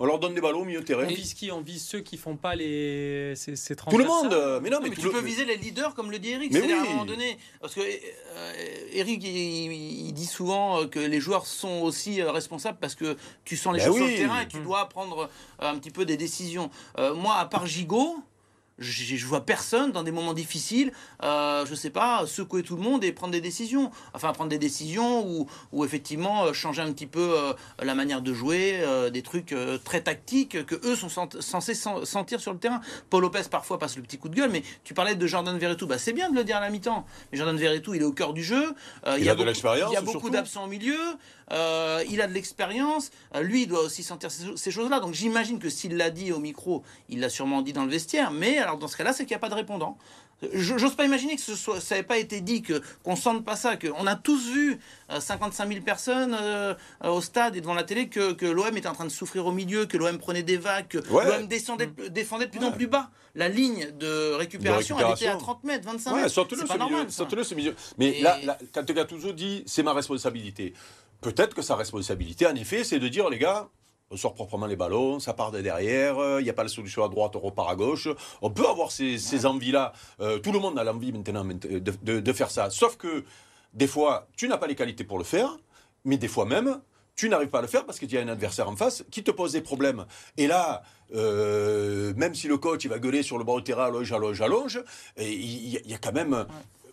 On 0.00 0.06
leur 0.06 0.18
donne 0.18 0.34
des 0.34 0.40
ballons 0.40 0.60
au 0.60 0.64
milieu 0.64 0.80
de 0.80 0.84
terrain. 0.84 1.04
On 1.04 1.08
vise 1.08 1.34
qui 1.34 1.50
On 1.50 1.60
vise 1.60 1.84
ceux 1.84 2.00
qui 2.00 2.16
font 2.16 2.36
pas 2.36 2.54
les 2.54 3.34
ces, 3.34 3.56
ces 3.56 3.74
Tout 3.74 3.98
le 3.98 4.04
monde. 4.04 4.60
Mais 4.62 4.70
non, 4.70 4.78
mais, 4.80 4.90
tu 4.90 5.08
peux 5.08 5.20
viser 5.20 5.44
les 5.44 5.56
leaders 5.56 5.94
comme 5.94 6.10
le 6.10 6.18
dit 6.18 6.30
Eric. 6.30 6.52
Mais 6.52 6.60
oui. 6.60 6.72
à 6.72 6.80
un 6.80 6.84
moment 6.84 7.04
donné, 7.04 7.38
parce 7.60 7.74
que 7.74 7.80
euh, 7.80 8.88
Eric 8.92 9.22
il, 9.24 10.12
dit 10.12 10.26
souvent 10.26 10.86
que 10.86 10.98
les 11.00 11.20
joueurs 11.20 11.46
sont 11.46 11.80
aussi 11.82 12.20
euh, 12.20 12.30
responsables 12.30 12.78
parce 12.80 12.94
que 12.94 13.16
tu 13.44 13.56
sens 13.56 13.74
les 13.74 13.80
ben 13.80 13.86
choses 13.86 13.96
sur 13.96 14.06
le 14.06 14.14
terrain 14.14 14.40
et 14.42 14.48
tu 14.48 14.60
dois 14.60 14.88
prendre 14.88 15.28
un 15.58 15.78
petit 15.78 15.90
peu 15.90 16.04
des 16.04 16.16
décisions. 16.16 16.70
moi, 17.16 17.36
à 17.36 17.46
part 17.46 17.66
Gigot 17.66 18.22
je, 18.78 19.16
je, 19.16 19.26
vois 19.26 19.44
personne 19.44 19.92
dans 19.92 20.02
des 20.02 20.10
moments 20.10 20.34
difficiles, 20.34 20.92
euh, 21.22 21.66
je 21.66 21.74
sais 21.74 21.90
pas, 21.90 22.26
secouer 22.26 22.62
tout 22.62 22.76
le 22.76 22.82
monde 22.82 23.04
et 23.04 23.12
prendre 23.12 23.32
des 23.32 23.40
décisions. 23.40 23.90
Enfin, 24.14 24.32
prendre 24.32 24.50
des 24.50 24.58
décisions 24.58 25.26
ou, 25.26 25.48
ou 25.72 25.84
effectivement 25.84 26.44
euh, 26.44 26.52
changer 26.52 26.82
un 26.82 26.92
petit 26.92 27.06
peu 27.06 27.34
euh, 27.38 27.52
la 27.82 27.94
manière 27.94 28.22
de 28.22 28.32
jouer, 28.32 28.80
euh, 28.80 29.10
des 29.10 29.22
trucs 29.22 29.54
très 29.84 30.00
tactiques 30.00 30.64
que 30.66 30.74
eux 30.86 30.96
sont 30.96 31.08
censés 31.40 31.74
sentir 31.74 32.40
sur 32.40 32.52
le 32.52 32.58
terrain. 32.58 32.80
Paul 33.10 33.22
Lopez 33.22 33.42
parfois 33.50 33.78
passe 33.78 33.96
le 33.96 34.02
petit 34.02 34.18
coup 34.18 34.28
de 34.28 34.34
gueule, 34.34 34.50
mais 34.50 34.62
tu 34.84 34.94
parlais 34.94 35.14
de 35.14 35.26
Jordan 35.26 35.56
Verretou, 35.58 35.86
bah, 35.86 35.98
c'est 35.98 36.12
bien 36.12 36.30
de 36.30 36.36
le 36.36 36.44
dire 36.44 36.56
à 36.56 36.60
la 36.60 36.70
mi-temps. 36.70 37.06
Mais 37.32 37.38
Jordan 37.38 37.56
Verretou, 37.56 37.94
il 37.94 38.02
est 38.02 38.04
au 38.04 38.12
cœur 38.12 38.32
du 38.32 38.42
jeu. 38.42 38.74
il, 39.16 39.24
y 39.24 39.28
a, 39.28 39.34
de 39.34 39.44
l'expérience. 39.44 39.90
Il 39.90 39.94
y 39.94 39.96
a 39.96 40.00
beaucoup 40.00 40.30
d'absents 40.30 40.64
au 40.64 40.68
milieu. 40.68 40.98
il 41.50 42.20
a 42.20 42.26
de 42.26 42.32
l'expérience. 42.32 43.10
lui, 43.40 43.62
il 43.62 43.66
doit 43.66 43.82
aussi 43.82 44.02
sentir 44.02 44.30
ces, 44.30 44.56
ces 44.56 44.70
choses-là. 44.70 45.00
Donc 45.00 45.14
j'imagine 45.14 45.58
que 45.58 45.68
s'il 45.68 45.96
l'a 45.96 46.10
dit 46.10 46.32
au 46.32 46.38
micro, 46.38 46.82
il 47.08 47.20
l'a 47.20 47.30
sûrement 47.30 47.62
dit 47.62 47.72
dans 47.72 47.84
le 47.84 47.90
vestiaire. 47.90 48.30
Mais 48.30 48.58
alors 48.68 48.78
dans 48.78 48.88
ce 48.88 48.96
cas-là, 48.96 49.12
c'est 49.12 49.24
qu'il 49.24 49.32
n'y 49.32 49.36
a 49.36 49.40
pas 49.40 49.48
de 49.48 49.54
répondant. 49.54 49.96
J'ose 50.52 50.94
pas 50.94 51.04
imaginer 51.04 51.34
que 51.34 51.42
ce 51.42 51.56
soit, 51.56 51.80
ça 51.80 51.96
n'ait 51.96 52.04
pas 52.04 52.18
été 52.18 52.40
dit, 52.40 52.62
que 52.62 52.80
qu'on 53.02 53.16
sente 53.16 53.44
pas 53.44 53.56
ça, 53.56 53.76
qu'on 53.76 54.06
a 54.06 54.14
tous 54.14 54.50
vu 54.50 54.78
55 55.18 55.64
euh, 55.64 55.72
000 55.72 55.84
personnes 55.84 56.36
euh, 56.40 56.74
au 57.02 57.20
stade 57.20 57.56
et 57.56 57.60
devant 57.60 57.74
la 57.74 57.82
télé 57.82 58.08
que, 58.08 58.32
que 58.32 58.46
l'OM 58.46 58.76
était 58.76 58.88
en 58.88 58.92
train 58.92 59.04
de 59.04 59.10
souffrir 59.10 59.46
au 59.46 59.52
milieu, 59.52 59.86
que 59.86 59.96
l'OM 59.96 60.16
prenait 60.18 60.44
des 60.44 60.56
vagues, 60.56 60.86
que 60.86 60.98
l'OM 60.98 61.46
descendait, 61.48 61.90
défendait 62.10 62.46
de 62.46 62.50
plus 62.50 62.64
en 62.64 62.70
plus 62.70 62.86
bas. 62.86 63.10
La 63.34 63.48
ligne 63.48 63.90
de 63.98 64.32
récupération, 64.34 64.96
elle 64.98 65.12
était 65.12 65.26
à 65.26 65.36
30 65.36 65.64
mètres, 65.64 65.84
25 65.84 66.14
mètres. 66.14 66.28
C'est 66.28 66.66
pas 66.66 66.76
normal. 66.78 67.06
Milieu, 67.56 67.74
Mais 67.98 68.20
là, 68.20 68.38
là, 68.44 68.58
quand 68.72 68.90
Gattuso 68.90 69.32
dit 69.32 69.64
c'est 69.66 69.82
ma 69.82 69.92
responsabilité, 69.92 70.72
peut-être 71.20 71.54
que 71.54 71.62
sa 71.62 71.74
responsabilité, 71.74 72.46
en 72.46 72.54
effet, 72.54 72.84
c'est 72.84 72.98
de 72.98 73.08
dire 73.08 73.28
les 73.28 73.38
gars, 73.38 73.68
on 74.10 74.16
sort 74.16 74.34
proprement 74.34 74.66
les 74.66 74.76
ballons, 74.76 75.20
ça 75.20 75.34
part 75.34 75.50
de 75.50 75.60
derrière, 75.60 76.14
il 76.14 76.20
euh, 76.20 76.42
n'y 76.42 76.50
a 76.50 76.54
pas 76.54 76.62
la 76.62 76.68
solution 76.68 77.04
à 77.04 77.08
droite, 77.08 77.36
on 77.36 77.40
repart 77.40 77.70
à 77.70 77.74
gauche. 77.74 78.08
On 78.40 78.50
peut 78.50 78.66
avoir 78.66 78.90
ces, 78.90 79.46
envies-là. 79.46 79.92
Euh, 80.20 80.38
tout 80.38 80.52
le 80.52 80.58
monde 80.58 80.78
a 80.78 80.84
l'envie 80.84 81.12
maintenant 81.12 81.44
de, 81.44 82.32
faire 82.32 82.50
ça. 82.50 82.70
Sauf 82.70 82.96
que 82.96 83.24
des 83.74 83.86
fois, 83.86 84.26
tu 84.36 84.48
n'as 84.48 84.56
pas 84.56 84.66
les 84.66 84.74
qualités 84.74 85.04
pour 85.04 85.18
le 85.18 85.24
faire, 85.24 85.56
mais 86.04 86.16
des 86.16 86.28
fois 86.28 86.46
même, 86.46 86.80
tu 87.16 87.28
n'arrives 87.28 87.48
pas 87.48 87.58
à 87.58 87.62
le 87.62 87.68
faire 87.68 87.84
parce 87.84 87.98
qu'il 87.98 88.10
y 88.10 88.16
a 88.16 88.20
un 88.20 88.28
adversaire 88.28 88.68
en 88.68 88.76
face 88.76 89.04
qui 89.10 89.22
te 89.22 89.30
pose 89.30 89.52
des 89.52 89.60
problèmes. 89.60 90.06
Et 90.36 90.46
là, 90.46 90.82
euh, 91.14 92.14
même 92.16 92.34
si 92.34 92.48
le 92.48 92.56
coach 92.56 92.84
il 92.84 92.88
va 92.88 92.98
gueuler 92.98 93.22
sur 93.22 93.36
le 93.36 93.44
bord 93.44 93.56
du 93.56 93.64
terrain, 93.64 93.86
allonge, 93.86 94.10
allonge, 94.12 94.40
allonge, 94.40 94.82
il 95.18 95.68
y, 95.68 95.94
a 95.94 95.98
quand 95.98 96.12
même 96.12 96.46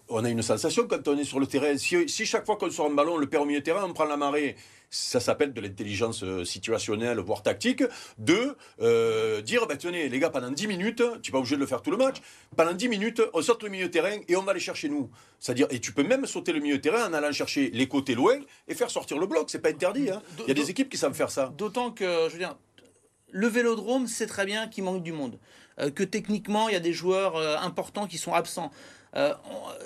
on 0.09 0.23
a 0.23 0.29
une 0.29 0.41
sensation 0.41 0.87
quand 0.87 1.07
on 1.07 1.17
est 1.17 1.23
sur 1.23 1.39
le 1.39 1.47
terrain. 1.47 1.77
Si, 1.77 2.25
chaque 2.25 2.45
fois 2.45 2.57
qu'on 2.57 2.69
sort 2.69 2.87
un 2.87 2.93
ballon, 2.93 3.13
on 3.13 3.17
le 3.17 3.27
perd 3.27 3.43
au 3.43 3.45
milieu 3.45 3.59
de 3.59 3.65
terrain, 3.65 3.83
on 3.83 3.93
prend 3.93 4.05
la 4.05 4.17
marée, 4.17 4.55
ça 4.89 5.19
s'appelle 5.19 5.53
de 5.53 5.61
l'intelligence 5.61 6.23
euh, 6.23 6.45
situationnelle, 6.45 7.19
voire 7.19 7.43
tactique, 7.43 7.83
de 8.17 8.55
euh, 8.81 9.41
dire, 9.41 9.67
bah, 9.67 9.77
tenez, 9.77 10.09
les 10.09 10.19
gars, 10.19 10.29
pendant 10.29 10.51
10 10.51 10.67
minutes, 10.67 11.03
tu 11.21 11.29
n'es 11.29 11.31
pas 11.31 11.39
obligé 11.39 11.55
de 11.55 11.61
le 11.61 11.67
faire 11.67 11.81
tout 11.81 11.91
le 11.91 11.97
match, 11.97 12.17
pendant 12.55 12.73
10 12.73 12.87
minutes, 12.89 13.21
on 13.33 13.41
sort 13.41 13.57
le 13.61 13.69
milieu 13.69 13.87
de 13.87 13.91
terrain 13.91 14.17
et 14.27 14.35
on 14.35 14.43
va 14.43 14.51
aller 14.51 14.59
chercher 14.59 14.89
nous. 14.89 15.09
C'est-à-dire, 15.39 15.67
et 15.69 15.79
tu 15.79 15.93
peux 15.93 16.03
même 16.03 16.25
sauter 16.25 16.53
le 16.53 16.59
milieu 16.59 16.77
de 16.77 16.81
terrain 16.81 17.09
en 17.09 17.13
allant 17.13 17.31
chercher 17.31 17.69
les 17.71 17.87
côtés 17.87 18.15
loin 18.15 18.39
et 18.67 18.75
faire 18.75 18.89
sortir 18.89 19.17
le 19.17 19.27
bloc, 19.27 19.49
c'est 19.49 19.59
pas 19.59 19.69
interdit. 19.69 20.09
Hein. 20.09 20.21
Il 20.39 20.47
y 20.47 20.51
a 20.51 20.53
des 20.53 20.69
équipes 20.69 20.89
qui 20.89 20.97
savent 20.97 21.13
faire 21.13 21.31
ça. 21.31 21.53
D'autant 21.57 21.91
que, 21.91 22.27
je 22.27 22.33
veux 22.33 22.39
dire, 22.39 22.55
le 23.31 23.47
vélodrome, 23.47 24.07
c'est 24.07 24.27
très 24.27 24.45
bien 24.45 24.67
qu'il 24.67 24.83
manque 24.83 25.03
du 25.03 25.11
monde. 25.11 25.39
Euh, 25.79 25.89
que 25.89 26.03
techniquement, 26.03 26.69
il 26.69 26.73
y 26.73 26.77
a 26.77 26.81
des 26.81 26.93
joueurs 26.93 27.37
importants 27.61 28.07
qui 28.07 28.17
sont 28.17 28.33
absents. 28.33 28.71
Euh, 29.15 29.33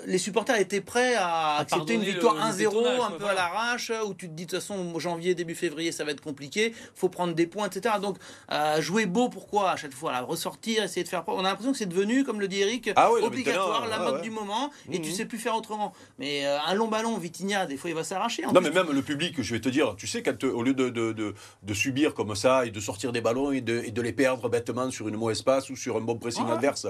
les 0.06 0.18
supporters 0.18 0.58
étaient 0.58 0.80
prêts 0.80 1.14
à, 1.14 1.58
accepter 1.58 1.94
une 1.94 2.02
victoire 2.02 2.36
1-0 2.52 3.02
un 3.02 3.10
peu 3.12 3.26
à 3.26 3.34
l'arrache, 3.34 3.92
où 4.06 4.14
tu 4.14 4.28
te 4.28 4.32
dis 4.32 4.46
de 4.46 4.50
toute 4.50 4.60
façon 4.60 4.98
janvier, 4.98 5.34
début 5.34 5.54
février, 5.54 5.92
ça 5.92 6.04
va 6.04 6.12
être 6.12 6.20
compliqué, 6.20 6.74
faut 6.94 7.08
prendre 7.08 7.34
des 7.34 7.46
points, 7.46 7.68
etc. 7.68 7.96
Donc 8.00 8.16
euh, 8.50 8.80
jouer 8.80 9.06
beau, 9.06 9.28
pourquoi 9.28 9.70
à 9.70 9.76
chaque 9.76 9.94
fois 9.94 10.18
Ressortir, 10.20 10.82
essayer 10.82 11.04
de 11.04 11.08
faire. 11.08 11.24
On 11.26 11.40
a 11.40 11.42
l'impression 11.44 11.72
que 11.72 11.78
c'est 11.78 11.86
devenu, 11.86 12.24
comme 12.24 12.40
le 12.40 12.48
dit 12.48 12.60
Eric, 12.60 12.90
ah 12.96 13.10
obligatoire, 13.12 13.88
la 13.88 13.98
mode 13.98 14.22
du 14.22 14.30
moment, 14.30 14.70
et 14.90 15.00
tu 15.00 15.10
mhm. 15.10 15.14
sais 15.14 15.24
plus 15.24 15.38
faire 15.38 15.56
autrement. 15.56 15.92
Mais 16.18 16.46
euh, 16.46 16.58
un 16.66 16.74
long 16.74 16.88
ballon, 16.88 17.16
Vitinha, 17.16 17.66
des 17.66 17.76
fois 17.76 17.90
il 17.90 17.96
va 17.96 18.04
s'arracher. 18.04 18.42
Non, 18.52 18.60
mais 18.60 18.70
même 18.70 18.90
le 18.90 19.02
public, 19.02 19.40
je 19.40 19.54
vais 19.54 19.60
te 19.60 19.68
dire, 19.68 19.94
tu 19.96 20.06
sais, 20.06 20.22
quand, 20.22 20.42
au 20.44 20.62
lieu 20.62 20.74
de, 20.74 20.88
de, 20.88 21.12
de, 21.12 21.74
subir 21.74 22.14
comme 22.14 22.34
ça 22.34 22.66
et 22.66 22.70
de 22.70 22.80
sortir 22.80 23.12
des 23.12 23.20
ballons 23.20 23.52
et 23.52 23.60
de, 23.60 23.78
et 23.78 23.92
les 24.02 24.12
perdre 24.12 24.48
bêtement 24.48 24.90
sur 24.90 25.08
une 25.08 25.16
mauvaise 25.16 25.42
passe 25.42 25.70
ou 25.70 25.76
sur 25.76 25.96
un 25.96 26.00
bon 26.00 26.16
pressing 26.16 26.48
adverse, 26.48 26.86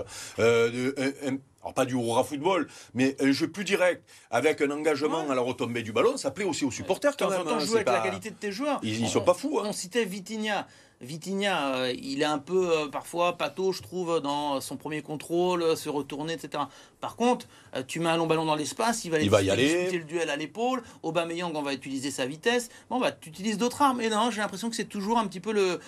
alors 1.63 1.75
pas 1.75 1.85
du 1.85 1.95
hurrah 1.95 2.25
football, 2.25 2.69
mais 2.95 3.17
un 3.21 3.33
jeu 3.33 3.49
plus 3.49 3.65
direct, 3.65 4.03
avec 4.31 4.63
un 4.63 4.71
engagement 4.71 5.29
à 5.29 5.35
la 5.35 5.43
retombée 5.43 5.83
du 5.83 5.93
ballon, 5.93 6.17
ça 6.17 6.31
plaît 6.31 6.45
aussi 6.45 6.65
aux 6.65 6.71
supporters 6.71 7.17
quand 7.17 7.29
même. 7.29 7.43
Quand 7.45 7.57
hein, 7.57 7.59
jouer 7.61 7.77
avec 7.77 7.89
la 7.89 8.01
qualité 8.01 8.31
de 8.31 8.37
tes 8.37 8.51
joueurs. 8.51 8.81
Ils, 8.83 9.03
ne 9.03 9.09
sont 9.09 9.21
pas 9.21 9.35
fous. 9.35 9.61
Hein. 9.61 9.67
On 9.67 9.73
citait 9.73 10.05
Vitinha. 10.05 10.67
Vitinha, 11.01 11.77
euh, 11.77 11.95
il 11.97 12.21
est 12.21 12.27
un 12.27 12.39
peu 12.39 12.71
euh, 12.71 12.89
parfois 12.89 13.39
pato, 13.39 13.73
je 13.73 13.81
trouve, 13.81 14.21
dans 14.21 14.61
son 14.61 14.77
premier 14.77 15.01
contrôle, 15.01 15.75
se 15.77 15.89
retourner, 15.89 16.35
etc. 16.35 16.65
Par 17.01 17.17
contre, 17.17 17.47
euh, 17.75 17.83
tu 17.87 18.01
mets 18.01 18.11
un 18.11 18.19
long 18.19 18.27
ballon 18.27 18.45
dans 18.45 18.55
l'espace, 18.55 19.07
il 19.07 19.11
va, 19.11 19.19
il 19.19 19.31
va 19.31 19.41
y 19.41 19.49
aller. 19.49 19.91
le 19.91 20.05
duel 20.05 20.29
à 20.29 20.37
l'épaule. 20.37 20.83
Aubameyang, 21.03 21.53
on 21.55 21.63
va 21.63 21.73
utiliser 21.73 22.11
sa 22.11 22.27
vitesse. 22.27 22.69
Bon, 22.91 23.01
bah, 23.01 23.13
tu 23.13 23.31
utilises 23.31 23.57
d'autres 23.57 23.81
armes. 23.81 24.03
Et 24.03 24.11
non, 24.11 24.31
j'ai 24.31 24.43
l'impression 24.43 24.69
que 24.69 24.77
c'est 24.77 24.85
toujours 24.85 25.19
un 25.19 25.27
petit 25.27 25.41
peu 25.41 25.53
le. 25.53 25.81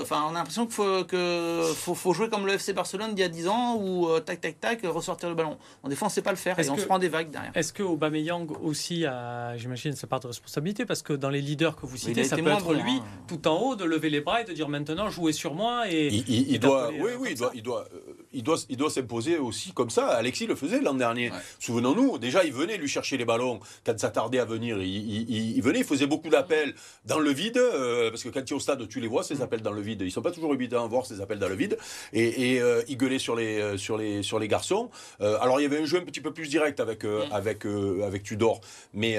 Enfin, 0.00 0.24
on 0.28 0.30
a 0.30 0.38
l'impression 0.38 0.66
qu'il 0.66 0.74
faut, 0.74 1.04
que 1.04 1.72
faut, 1.74 2.12
jouer 2.12 2.28
comme 2.28 2.46
le 2.46 2.52
FC 2.52 2.72
Barcelone 2.72 3.14
d'il 3.14 3.22
y 3.22 3.24
a 3.24 3.28
10 3.28 3.48
ans, 3.48 3.76
où 3.76 4.08
tac, 4.20 4.40
tac, 4.40 4.60
tac, 4.60 4.80
ressortir 4.84 5.28
le 5.28 5.34
ballon. 5.34 5.58
En 5.82 5.88
défense, 5.88 6.12
on 6.12 6.14
sait 6.14 6.22
pas 6.22 6.30
le 6.30 6.36
faire 6.36 6.58
et 6.58 6.70
on 6.70 6.76
se 6.76 6.84
prend 6.84 6.98
des 6.98 7.08
vagues 7.08 7.30
derrière. 7.30 7.52
Est-ce 7.56 7.72
que 7.72 7.82
Aubameyang 7.82 8.48
aussi 8.62 9.04
a, 9.04 9.56
j'imagine, 9.56 9.94
sa 9.94 10.06
part 10.06 10.20
de 10.20 10.28
responsabilité? 10.28 10.86
Parce 10.86 11.02
que 11.02 11.12
dans 11.12 11.30
les 11.30 11.40
leaders 11.40 11.76
que 11.76 11.86
vous 11.86 11.96
citez, 11.96 12.22
ça 12.24 12.36
peut 12.36 12.46
être 12.46 12.72
lui, 12.72 12.92
hein. 12.92 13.04
tout 13.26 13.48
en 13.48 13.60
haut, 13.60 13.76
de 13.76 13.84
lever 13.84 14.10
les 14.10 14.20
bras 14.20 14.42
et 14.42 14.44
de 14.44 14.52
dire 14.52 14.59
maintenant, 14.68 15.10
jouez 15.10 15.32
sur 15.32 15.54
moi 15.54 15.90
et 15.90 16.08
il, 16.08 16.58
doit, 16.60 16.90
oui, 16.90 17.10
oui, 17.18 17.28
il 17.32 17.36
doit, 17.36 17.50
il 17.54 17.62
doit, 17.62 17.86
il 18.32 18.42
doit, 18.42 18.56
il 18.68 18.76
doit 18.76 18.90
s'imposer 18.90 19.38
aussi 19.38 19.72
comme 19.72 19.90
ça. 19.90 20.08
Alexis 20.08 20.46
le 20.46 20.54
faisait 20.54 20.80
l'an 20.80 20.94
dernier. 20.94 21.30
Souvenons-nous, 21.58 22.18
déjà 22.18 22.44
il 22.44 22.52
venait 22.52 22.76
lui 22.76 22.88
chercher 22.88 23.16
les 23.16 23.24
ballons 23.24 23.60
quand 23.84 23.98
ça 23.98 24.10
tardait 24.10 24.38
à 24.38 24.44
venir. 24.44 24.78
Il, 24.80 25.60
venait, 25.62 25.80
il 25.80 25.84
faisait 25.84 26.06
beaucoup 26.06 26.28
d'appels 26.28 26.74
dans 27.04 27.18
le 27.18 27.30
vide 27.30 27.58
euh, 27.58 28.10
parce 28.10 28.22
que 28.22 28.28
quand 28.28 28.42
tu 28.44 28.54
es 28.54 28.56
au 28.56 28.60
stade, 28.60 28.86
tu 28.88 29.00
les 29.00 29.08
vois 29.08 29.22
ces 29.22 29.36
mm. 29.36 29.42
appels 29.42 29.62
dans 29.62 29.72
le 29.72 29.80
vide. 29.80 30.02
Ils 30.02 30.10
sont 30.10 30.22
pas 30.22 30.30
toujours 30.32 30.54
évidents 30.54 30.84
à 30.84 30.88
voir 30.88 31.06
ces 31.06 31.20
appels 31.20 31.38
dans 31.38 31.48
le 31.48 31.54
vide. 31.54 31.78
Et, 32.12 32.60
euh, 32.60 32.82
il 32.88 32.96
gueulait 32.96 33.18
sur 33.18 33.36
les, 33.36 33.60
euh, 33.60 33.76
sur 33.76 33.96
les, 33.96 34.22
sur 34.22 34.38
les 34.38 34.48
garçons. 34.48 34.90
alors 35.20 35.60
il 35.60 35.64
y 35.64 35.66
avait 35.66 35.80
un 35.80 35.84
jeu 35.84 35.98
un 35.98 36.04
petit 36.04 36.20
peu 36.20 36.32
plus 36.32 36.48
direct 36.48 36.80
avec, 36.80 37.04
mm. 37.04 37.32
avec, 37.32 37.64
avec 38.04 38.22
Tudor, 38.22 38.60
mais, 38.92 39.18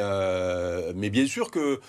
mais 0.95 1.09
bien 1.09 1.27
sûr 1.27 1.51
que 1.51 1.79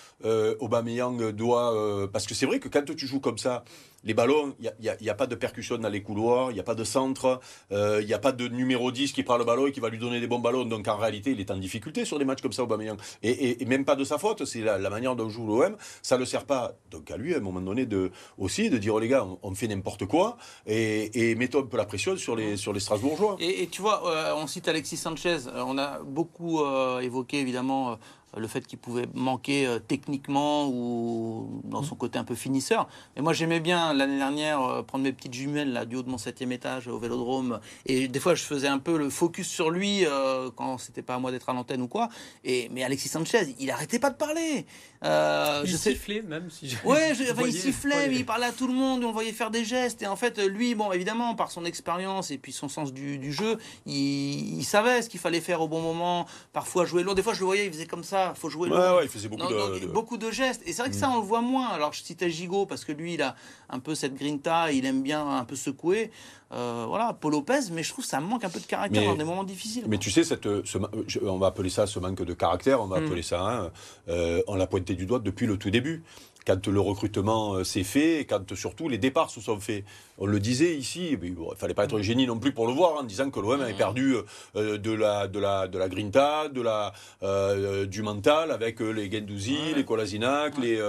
Aubameyang 0.61 1.33
doit, 1.33 2.09
parce 2.13 2.27
que 2.27 2.35
c'est 2.35 2.47
vrai 2.47 2.59
que 2.59 2.69
quand 2.69 2.85
tu 2.95 3.07
joues 3.07 3.21
comme 3.21 3.39
ça 3.39 3.42
uh, 3.47 3.61
les 4.05 4.15
ballons, 4.15 4.55
il 4.61 4.73
n'y 5.01 5.09
a, 5.09 5.15
pas 5.15 5.27
de 5.27 5.35
percussion 5.35 5.79
dans 5.79 5.89
les 5.89 6.03
couloirs, 6.03 6.51
il 6.51 6.55
n'y 6.55 6.61
a 6.61 6.65
pas 6.65 6.75
de 6.75 6.85
centre, 6.85 7.41
euh, 7.71 7.99
il 8.01 8.07
n'y 8.07 8.15
a 8.15 8.19
pas 8.19 8.33
de 8.33 8.49
numéro 8.49 8.91
10 8.91 9.13
qui 9.13 9.23
prend 9.23 9.37
le 9.37 9.45
ballon 9.45 9.67
et 9.67 9.73
qui 9.73 9.81
va 9.81 9.89
lui 9.89 9.99
donner 9.99 10.21
des 10.21 10.27
bons 10.27 10.39
ballons. 10.39 10.65
Donc 10.65 10.89
en 10.89 10.97
réalité, 10.97 11.31
il 11.31 11.41
est 11.41 11.51
en 11.51 11.57
difficulté 11.57 12.05
sur 12.05 12.19
des 12.19 12.25
matchs 12.25 12.43
comme 12.43 12.53
ça, 12.53 12.63
Aubameyang. 12.63 12.99
Et, 13.23 13.63
et, 13.63 13.65
même 13.67 13.85
pas 13.85 13.97
de 13.97 14.05
sa 14.05 14.19
faute, 14.19 14.45
c'est 14.45 14.61
la, 14.61 14.91
manière 14.91 15.17
dont 15.17 15.29
joue 15.29 15.47
l'OM. 15.47 15.77
Ça 16.03 16.17
ne 16.17 16.21
le 16.21 16.27
sert 16.27 16.45
pas, 16.45 16.73
donc 16.91 17.11
à 17.11 17.17
lui, 17.17 17.35
à 17.35 17.39
un 17.39 17.41
moment 17.41 17.61
donné, 17.61 17.87
de, 17.87 18.11
aussi 18.39 18.71
de 18.71 18.79
dire, 18.79 18.95
oh, 18.95 19.01
les 19.01 19.09
gars, 19.09 19.27
on, 19.43 19.55
fait 19.55 19.69
n'importe 19.69 20.07
quoi 20.07 20.39
et, 20.67 21.35
mettons 21.35 21.61
un 21.61 21.67
peu 21.67 21.77
la 21.77 21.85
pression 21.85 22.17
sur 22.17 22.35
les, 22.35 22.57
sur 22.57 22.73
les 22.73 22.81
Strasbourgeois. 22.81 23.37
Et, 23.39 23.69
tu 23.69 23.83
vois, 23.83 24.09
euh, 24.09 24.35
on 24.37 24.47
cite 24.47 24.67
Alexis 24.67 24.97
Sanchez, 24.97 25.47
euh, 25.47 25.63
on 25.67 25.79
a 25.79 26.01
beaucoup 26.01 26.61
évoqué 27.01 27.39
évidemment 27.39 27.99
le 28.41 28.47
fait 28.47 28.67
qu'il 28.67 28.79
pouvait 28.79 29.07
manquer 29.15 29.67
euh, 29.67 29.79
techniquement 29.79 30.69
ou 30.69 31.61
dans 31.65 31.83
son 31.83 31.95
côté 31.95 32.19
un 32.19 32.25
peu 32.25 32.35
finisseur. 32.35 32.89
Mais 33.17 33.23
moi, 33.23 33.33
j'aimais 33.33 33.61
bien 33.61 33.92
l'année 33.93 34.19
dernière 34.19 34.61
euh, 34.63 34.83
prendre 34.83 35.05
mes 35.05 35.13
petites 35.13 35.35
jumelles 35.35 35.73
là, 35.73 35.85
du 35.85 35.97
haut 35.97 36.03
de 36.03 36.09
mon 36.09 36.19
septième 36.19 36.53
étage 36.53 36.89
au 36.89 36.99
Vélodrome. 36.99 37.61
Et 37.87 38.09
des 38.09 38.21
fois, 38.21 38.35
je 38.35 38.43
faisais 38.43 38.69
un 38.69 38.79
peu 38.79 38.99
le 38.99 39.11
focus 39.11 39.49
sur 39.49 39.71
lui 39.71 40.05
euh, 40.07 40.51
quand 40.55 40.79
c'était 40.79 41.03
pas 41.03 41.15
à 41.15 41.19
moi 41.19 41.31
d'être 41.31 41.49
à 41.49 41.53
l'antenne 41.53 41.83
ou 41.83 41.89
quoi. 41.89 42.09
Et 42.45 42.69
mais 42.73 42.83
Alexis 42.83 43.09
Sanchez, 43.09 43.55
il 43.59 43.71
arrêtait 43.71 43.99
pas 43.99 44.11
de 44.11 44.17
parler. 44.17 44.67
Il 45.03 45.71
je 45.71 45.77
sifflait 45.77 46.23
même. 46.23 46.51
Si 46.51 46.69
je... 46.69 46.77
Ouais, 46.85 47.13
il 47.47 47.53
sifflait, 47.53 48.09
mais 48.09 48.17
il 48.17 48.27
parlait 48.27 48.47
à 48.47 48.53
tout 48.53 48.67
le 48.67 48.75
monde. 48.75 49.03
On 49.05 49.09
le 49.09 49.13
voyait 49.13 49.33
faire 49.33 49.51
des 49.51 49.65
gestes. 49.65 50.03
Et 50.03 50.07
en 50.07 50.17
fait, 50.17 50.39
lui, 50.39 50.75
bon, 50.75 50.93
évidemment, 50.93 51.35
par 51.35 51.51
son 51.51 51.65
expérience 51.65 52.31
et 52.31 52.39
puis 52.39 52.53
son 52.53 52.69
sens 52.69 52.93
du, 52.93 53.33
jeu, 53.33 53.59
il, 53.87 54.63
savait 54.65 55.03
ce 55.03 55.09
qu'il 55.09 55.21
fallait 55.21 55.41
faire 55.41 55.61
au 55.61 55.69
bon 55.69 55.81
moment. 55.81 56.27
Parfois 56.53 56.85
jouer 56.85 57.03
lourd. 57.03 57.15
Des 57.15 57.23
fois, 57.23 57.35
je 57.35 57.41
le 57.41 57.47
voyais, 57.47 57.67
il 57.67 57.73
faisait 57.73 57.87
comme 57.87 58.05
ça 58.05 58.33
il 58.35 58.41
faut 58.41 58.49
jouer 58.49 58.69
ouais, 58.69 59.05
il 59.05 59.09
faisait 59.09 59.29
beaucoup, 59.29 59.53
de, 59.53 59.87
beaucoup 59.87 60.17
de 60.17 60.31
gestes. 60.31 60.63
Et 60.67 60.73
c'est 60.73 60.83
vrai 60.83 60.91
que 60.91 60.97
ça, 60.97 61.09
mm. 61.09 61.15
on 61.15 61.17
le 61.17 61.27
voit 61.27 61.41
moins. 61.41 61.69
Alors, 61.69 61.93
je 61.93 62.03
citais 62.03 62.31
Gigot 62.31 62.67
parce 62.67 62.85
que 62.85 62.93
lui, 62.93 63.15
il 63.15 63.23
a 63.23 63.35
un 63.71 63.81
peu 63.81 63.95
cette 63.95 64.15
grinta, 64.15 64.73
il 64.73 64.87
aime 64.87 65.03
bien 65.03 65.27
un 65.27 65.45
peu 65.45 65.57
secouer. 65.57 66.11
Euh, 66.55 66.85
voilà, 66.87 67.17
Paul 67.19 67.33
Lopez, 67.33 67.71
mais 67.73 67.83
je 67.83 67.91
trouve 67.91 68.05
que 68.05 68.11
ça 68.11 68.21
manque 68.21 68.45
un 68.45 68.51
peu 68.51 68.61
de 68.61 68.67
caractère 68.67 69.05
dans 69.05 69.17
des 69.17 69.25
moments 69.25 69.45
difficiles. 69.45 69.85
Mais 69.89 69.99
tu 69.99 70.11
sais, 70.11 70.23
cette, 70.23 70.47
on 70.47 71.39
va 71.39 71.47
appeler 71.47 71.71
ça 71.71 71.87
ce 71.87 71.99
manque 71.99 72.23
de 72.23 72.35
caractère, 72.35 72.81
on 72.83 72.87
va 72.87 73.01
mm. 73.01 73.05
appeler 73.07 73.23
ça, 73.23 73.41
hein, 73.41 73.71
euh, 74.09 74.43
on 74.47 74.57
l'a 74.57 74.67
pointé 74.67 74.95
du 74.95 75.07
doigt 75.07 75.19
depuis 75.19 75.47
le 75.47 75.57
tout 75.57 75.71
début 75.71 76.03
quand 76.47 76.67
le 76.67 76.81
recrutement 76.81 77.55
euh, 77.55 77.65
s'est 77.65 77.85
fait, 77.85 78.27
quand 78.29 78.55
surtout 78.55 78.89
les 78.89 78.99
départs 78.99 79.31
se 79.31 79.41
sont 79.41 79.61
faits. 79.61 79.85
On 80.19 80.27
le 80.27 80.41
disait 80.41 80.77
ici, 80.77 81.17
il 81.21 81.35
ne 81.35 81.55
fallait 81.57 81.75
pas 81.75 81.85
être 81.85 81.99
un 81.99 82.03
génie 82.03 82.27
non 82.27 82.39
plus 82.39 82.53
pour 82.53 82.67
le 82.67 82.73
voir, 82.73 82.97
en 82.97 83.03
disant 83.03 83.31
que 83.31 83.41
l'OM 83.41 83.61
avait 83.61 83.73
perdu 83.73 84.17
euh, 84.57 84.79
de, 84.79 84.93
la, 84.93 85.27
de, 85.27 85.39
la, 85.39 85.69
de 85.69 85.79
la 85.79 85.89
grinta, 85.89 86.49
de 86.49 86.61
la, 86.61 86.93
euh, 87.23 87.87
du 87.87 88.03
mental, 88.03 88.51
avec 88.51 88.81
les 88.81 89.11
Gendouzi, 89.11 89.75
les 89.75 89.85
Kolasinac, 89.85 90.59
les 90.59 90.81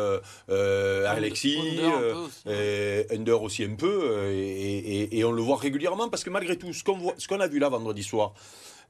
Alexis, 1.08 1.80
Under 2.46 3.42
aussi 3.42 3.64
un 3.64 3.76
peu, 3.76 4.30
et, 4.32 5.24
on 5.24 5.32
le 5.32 5.42
voit 5.42 5.58
régulièrement, 5.58 6.10
parce 6.10 6.24
que 6.24 6.30
malgré 6.30 6.58
tout, 6.58 6.74
ce 6.74 6.84
qu'on 6.84 7.40
a 7.40 7.48
vu 7.48 7.60
là 7.60 7.70
vendredi 7.70 8.04
soir, 8.04 8.34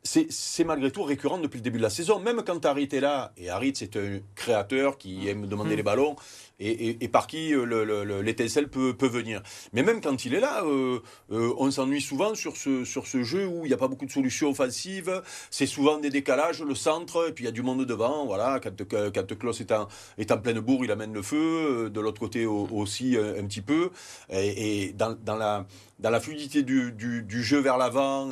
c'est 0.03 0.63
malgré 0.65 0.91
tout 0.91 1.03
récurrent 1.03 1.37
depuis 1.37 1.57
le 1.57 1.63
début 1.63 1.77
de 1.77 1.83
la 1.83 1.89
saison. 1.89 2.19
Même 2.19 2.41
quand 2.45 2.65
Harit 2.65 2.89
est 2.91 2.99
là, 2.99 3.31
et 3.37 3.49
Harit 3.49 3.73
c'est 3.75 3.95
un 3.95 4.19
créateur 4.35 4.97
qui 4.97 5.27
aime 5.29 5.47
demander 5.47 5.73
mm. 5.73 5.77
les 5.77 5.83
ballons, 5.83 6.15
et, 6.59 7.07
par 7.07 7.27
qui 7.27 7.53
euh, 7.53 8.21
l'étincelle 8.21 8.69
peut, 8.69 8.93
peut, 8.95 9.07
venir. 9.07 9.41
Mais 9.73 9.83
même 9.83 10.01
quand 10.01 10.25
il 10.25 10.33
est 10.33 10.39
là, 10.39 10.63
euh, 10.63 10.99
euh, 11.31 11.53
on 11.57 11.71
s'ennuie 11.71 12.01
souvent 12.01 12.35
sur 12.35 12.57
ce, 12.57 12.85
sur 12.85 13.07
ce 13.07 13.23
jeu 13.23 13.45
où 13.47 13.65
il 13.65 13.69
n'y 13.69 13.73
a 13.73 13.77
pas 13.77 13.87
beaucoup 13.87 14.05
de 14.05 14.11
solutions 14.11 14.49
offensives. 14.49 15.21
C'est 15.49 15.65
souvent 15.65 15.97
des 15.97 16.09
décalages, 16.09 16.61
le 16.61 16.75
centre, 16.75 17.29
et 17.29 17.31
puis 17.33 17.43
il 17.43 17.47
y 17.47 17.49
a 17.49 17.51
du 17.51 17.63
monde 17.63 17.85
devant. 17.85 18.25
Voilà, 18.25 18.59
quand, 18.59 18.83
quand 18.87 19.37
Klaus 19.37 19.61
est 19.61 19.71
en, 19.71 19.87
est 20.17 20.31
en 20.31 20.37
pleine 20.37 20.59
bourre, 20.59 20.85
il 20.85 20.91
amène 20.91 21.13
le 21.13 21.21
feu. 21.21 21.89
De 21.89 21.99
l'autre 21.99 22.19
côté 22.19 22.45
aussi 22.45 23.17
un, 23.17 23.45
petit 23.45 23.61
peu. 23.61 23.89
Et, 24.31 24.93
dans, 24.93 25.17
dans, 25.23 25.35
la, 25.35 25.65
dans 26.03 26.09
la 26.09 26.19
fluidité 26.19 26.63
du, 26.63 26.91
du, 26.91 27.43
jeu 27.43 27.59
vers 27.59 27.77
l'avant, 27.77 28.29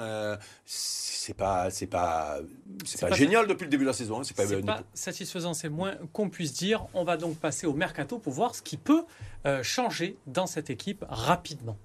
c'est 0.65 1.33
pas 1.33 1.69
c'est 1.69 1.87
pas 1.87 2.39
c'est 2.83 2.99
pas, 2.99 3.11
génial 3.15 3.47
depuis 3.47 3.63
le 3.63 3.69
début 3.69 3.85
de 3.85 3.89
la 3.89 3.93
saison. 3.93 4.19
Hein. 4.19 4.23
C'est 4.23 4.35
pas, 4.35 4.45
pas 4.61 4.83
satisfaisant, 4.93 5.53
c'est 5.53 5.69
moins 5.69 5.95
qu'on 6.11 6.29
puisse 6.29 6.53
dire. 6.53 6.85
On 6.93 7.05
va 7.05 7.15
donc 7.15 7.37
passer 7.37 7.65
au 7.65 7.73
mercato 7.73 8.19
pour 8.19 8.33
voir 8.33 8.55
ce 8.55 8.61
qui 8.61 8.75
peut 8.75 9.05
euh, 9.45 9.63
changer 9.63 10.17
dans 10.27 10.47
cette 10.47 10.69
équipe 10.69 11.05
rapidement. 11.07 11.77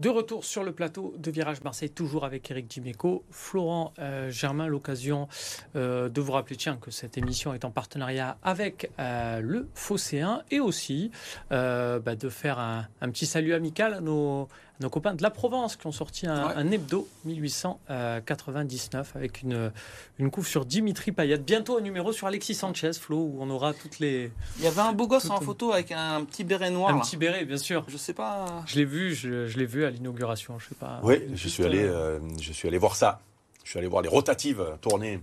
De 0.00 0.08
retour 0.08 0.46
sur 0.46 0.64
le 0.64 0.72
plateau 0.72 1.14
de 1.18 1.30
Virage 1.30 1.62
Marseille, 1.62 1.90
toujours 1.90 2.24
avec 2.24 2.50
Eric 2.50 2.66
Dimeco. 2.66 3.22
Florent 3.30 3.92
euh, 3.98 4.30
Germain, 4.30 4.66
l'occasion 4.66 5.28
euh, 5.76 6.08
de 6.08 6.20
vous 6.22 6.32
rappeler 6.32 6.56
tiens, 6.56 6.78
que 6.78 6.90
cette 6.90 7.18
émission 7.18 7.52
est 7.52 7.66
en 7.66 7.70
partenariat 7.70 8.38
avec 8.42 8.90
le 8.98 9.68
Phocéen 9.74 10.42
et 10.50 10.58
aussi 10.58 11.10
bah, 11.50 12.00
de 12.00 12.28
faire 12.30 12.58
un, 12.58 12.86
petit 13.10 13.26
salut 13.26 13.52
amical 13.52 13.92
à 13.92 14.00
nos, 14.00 14.48
nos 14.80 14.90
copains 14.90 15.14
de 15.14 15.22
la 15.22 15.30
Provence 15.30 15.76
qui 15.76 15.86
ont 15.86 15.92
sorti 15.92 16.26
un, 16.26 16.70
hebdo 16.70 17.06
1899 17.24 19.14
avec 19.14 19.42
une, 19.42 19.70
une 20.18 20.30
couve 20.30 20.46
sur 20.46 20.64
Dimitri 20.64 21.12
Payet. 21.12 21.38
Bientôt 21.38 21.78
un 21.78 21.82
numéro 21.82 22.12
sur 22.12 22.26
Alexis 22.26 22.54
Sanchez, 22.54 22.94
Flo, 22.94 23.18
où 23.18 23.38
on 23.40 23.50
aura 23.50 23.74
toutes 23.74 23.98
les. 23.98 24.32
Il 24.58 24.64
y 24.64 24.66
avait 24.66 24.80
un 24.80 24.92
beau 24.92 25.06
gosse 25.06 25.28
en 25.30 25.40
photo 25.40 25.72
avec 25.72 25.92
un 25.92 26.24
petit 26.24 26.44
béret 26.44 26.70
noir. 26.70 26.94
Un 26.94 27.00
petit 27.00 27.16
béret, 27.16 27.44
bien 27.44 27.58
sûr. 27.58 27.84
Je 27.88 27.96
sais 27.96 28.14
pas. 28.14 28.64
Je 28.66 28.76
l'ai 28.76 28.84
vu, 28.84 29.14
je, 29.14 29.46
je 29.46 29.58
l'ai 29.58 29.66
vu 29.66 29.84
à 29.84 29.90
l'inauguration. 29.90 30.58
Je 30.58 30.68
sais 30.68 30.74
pas. 30.74 31.00
Oui, 31.02 31.16
je 31.34 31.48
suis 31.48 31.64
allé, 31.64 31.82
euh, 31.82 32.18
euh, 32.18 32.20
je 32.40 32.52
suis 32.52 32.66
allé 32.66 32.78
voir 32.78 32.96
ça. 32.96 33.20
Je 33.64 33.70
suis 33.70 33.78
allé 33.78 33.88
voir 33.88 34.02
les 34.02 34.08
rotatives 34.08 34.64
tournées. 34.80 35.20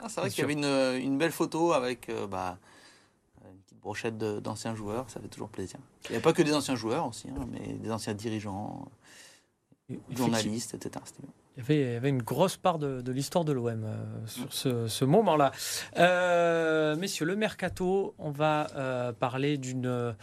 Ah, 0.00 0.06
c'est 0.08 0.20
vrai 0.20 0.30
qu'il 0.30 0.40
y 0.40 0.44
avait 0.44 0.54
une, 0.54 1.02
une, 1.04 1.18
belle 1.18 1.32
photo 1.32 1.72
avec. 1.72 2.08
Euh, 2.08 2.26
bah, 2.26 2.56
brochette 3.88 4.18
d'anciens 4.18 4.74
joueurs, 4.74 5.08
ça 5.08 5.18
fait 5.18 5.28
toujours 5.28 5.48
plaisir. 5.48 5.78
Il 6.10 6.12
n'y 6.12 6.18
a 6.18 6.20
pas 6.20 6.34
que 6.34 6.42
des 6.42 6.52
anciens 6.52 6.74
joueurs 6.74 7.06
aussi, 7.06 7.28
hein, 7.30 7.46
mais 7.50 7.72
des 7.72 7.90
anciens 7.90 8.12
dirigeants, 8.12 8.86
journalistes, 10.10 10.74
etc. 10.74 11.02
Il 11.56 11.60
y, 11.60 11.64
avait, 11.64 11.80
il 11.80 11.92
y, 11.94 11.96
avait, 11.96 12.10
une 12.10 12.22
grosse 12.22 12.58
part 12.58 12.78
de, 12.78 13.10
l'histoire 13.10 13.46
de 13.46 13.52
l'OM 13.52 13.84
euh, 13.84 14.26
sur 14.26 14.90
ce, 14.90 15.04
moment-là. 15.06 15.52
Euh, 15.96 16.96
messieurs, 16.96 17.24
le 17.24 17.34
mercato, 17.34 18.14
on 18.18 18.30
va 18.30 18.66
euh, 18.76 19.14
parler 19.14 19.56
d'une 19.56 20.14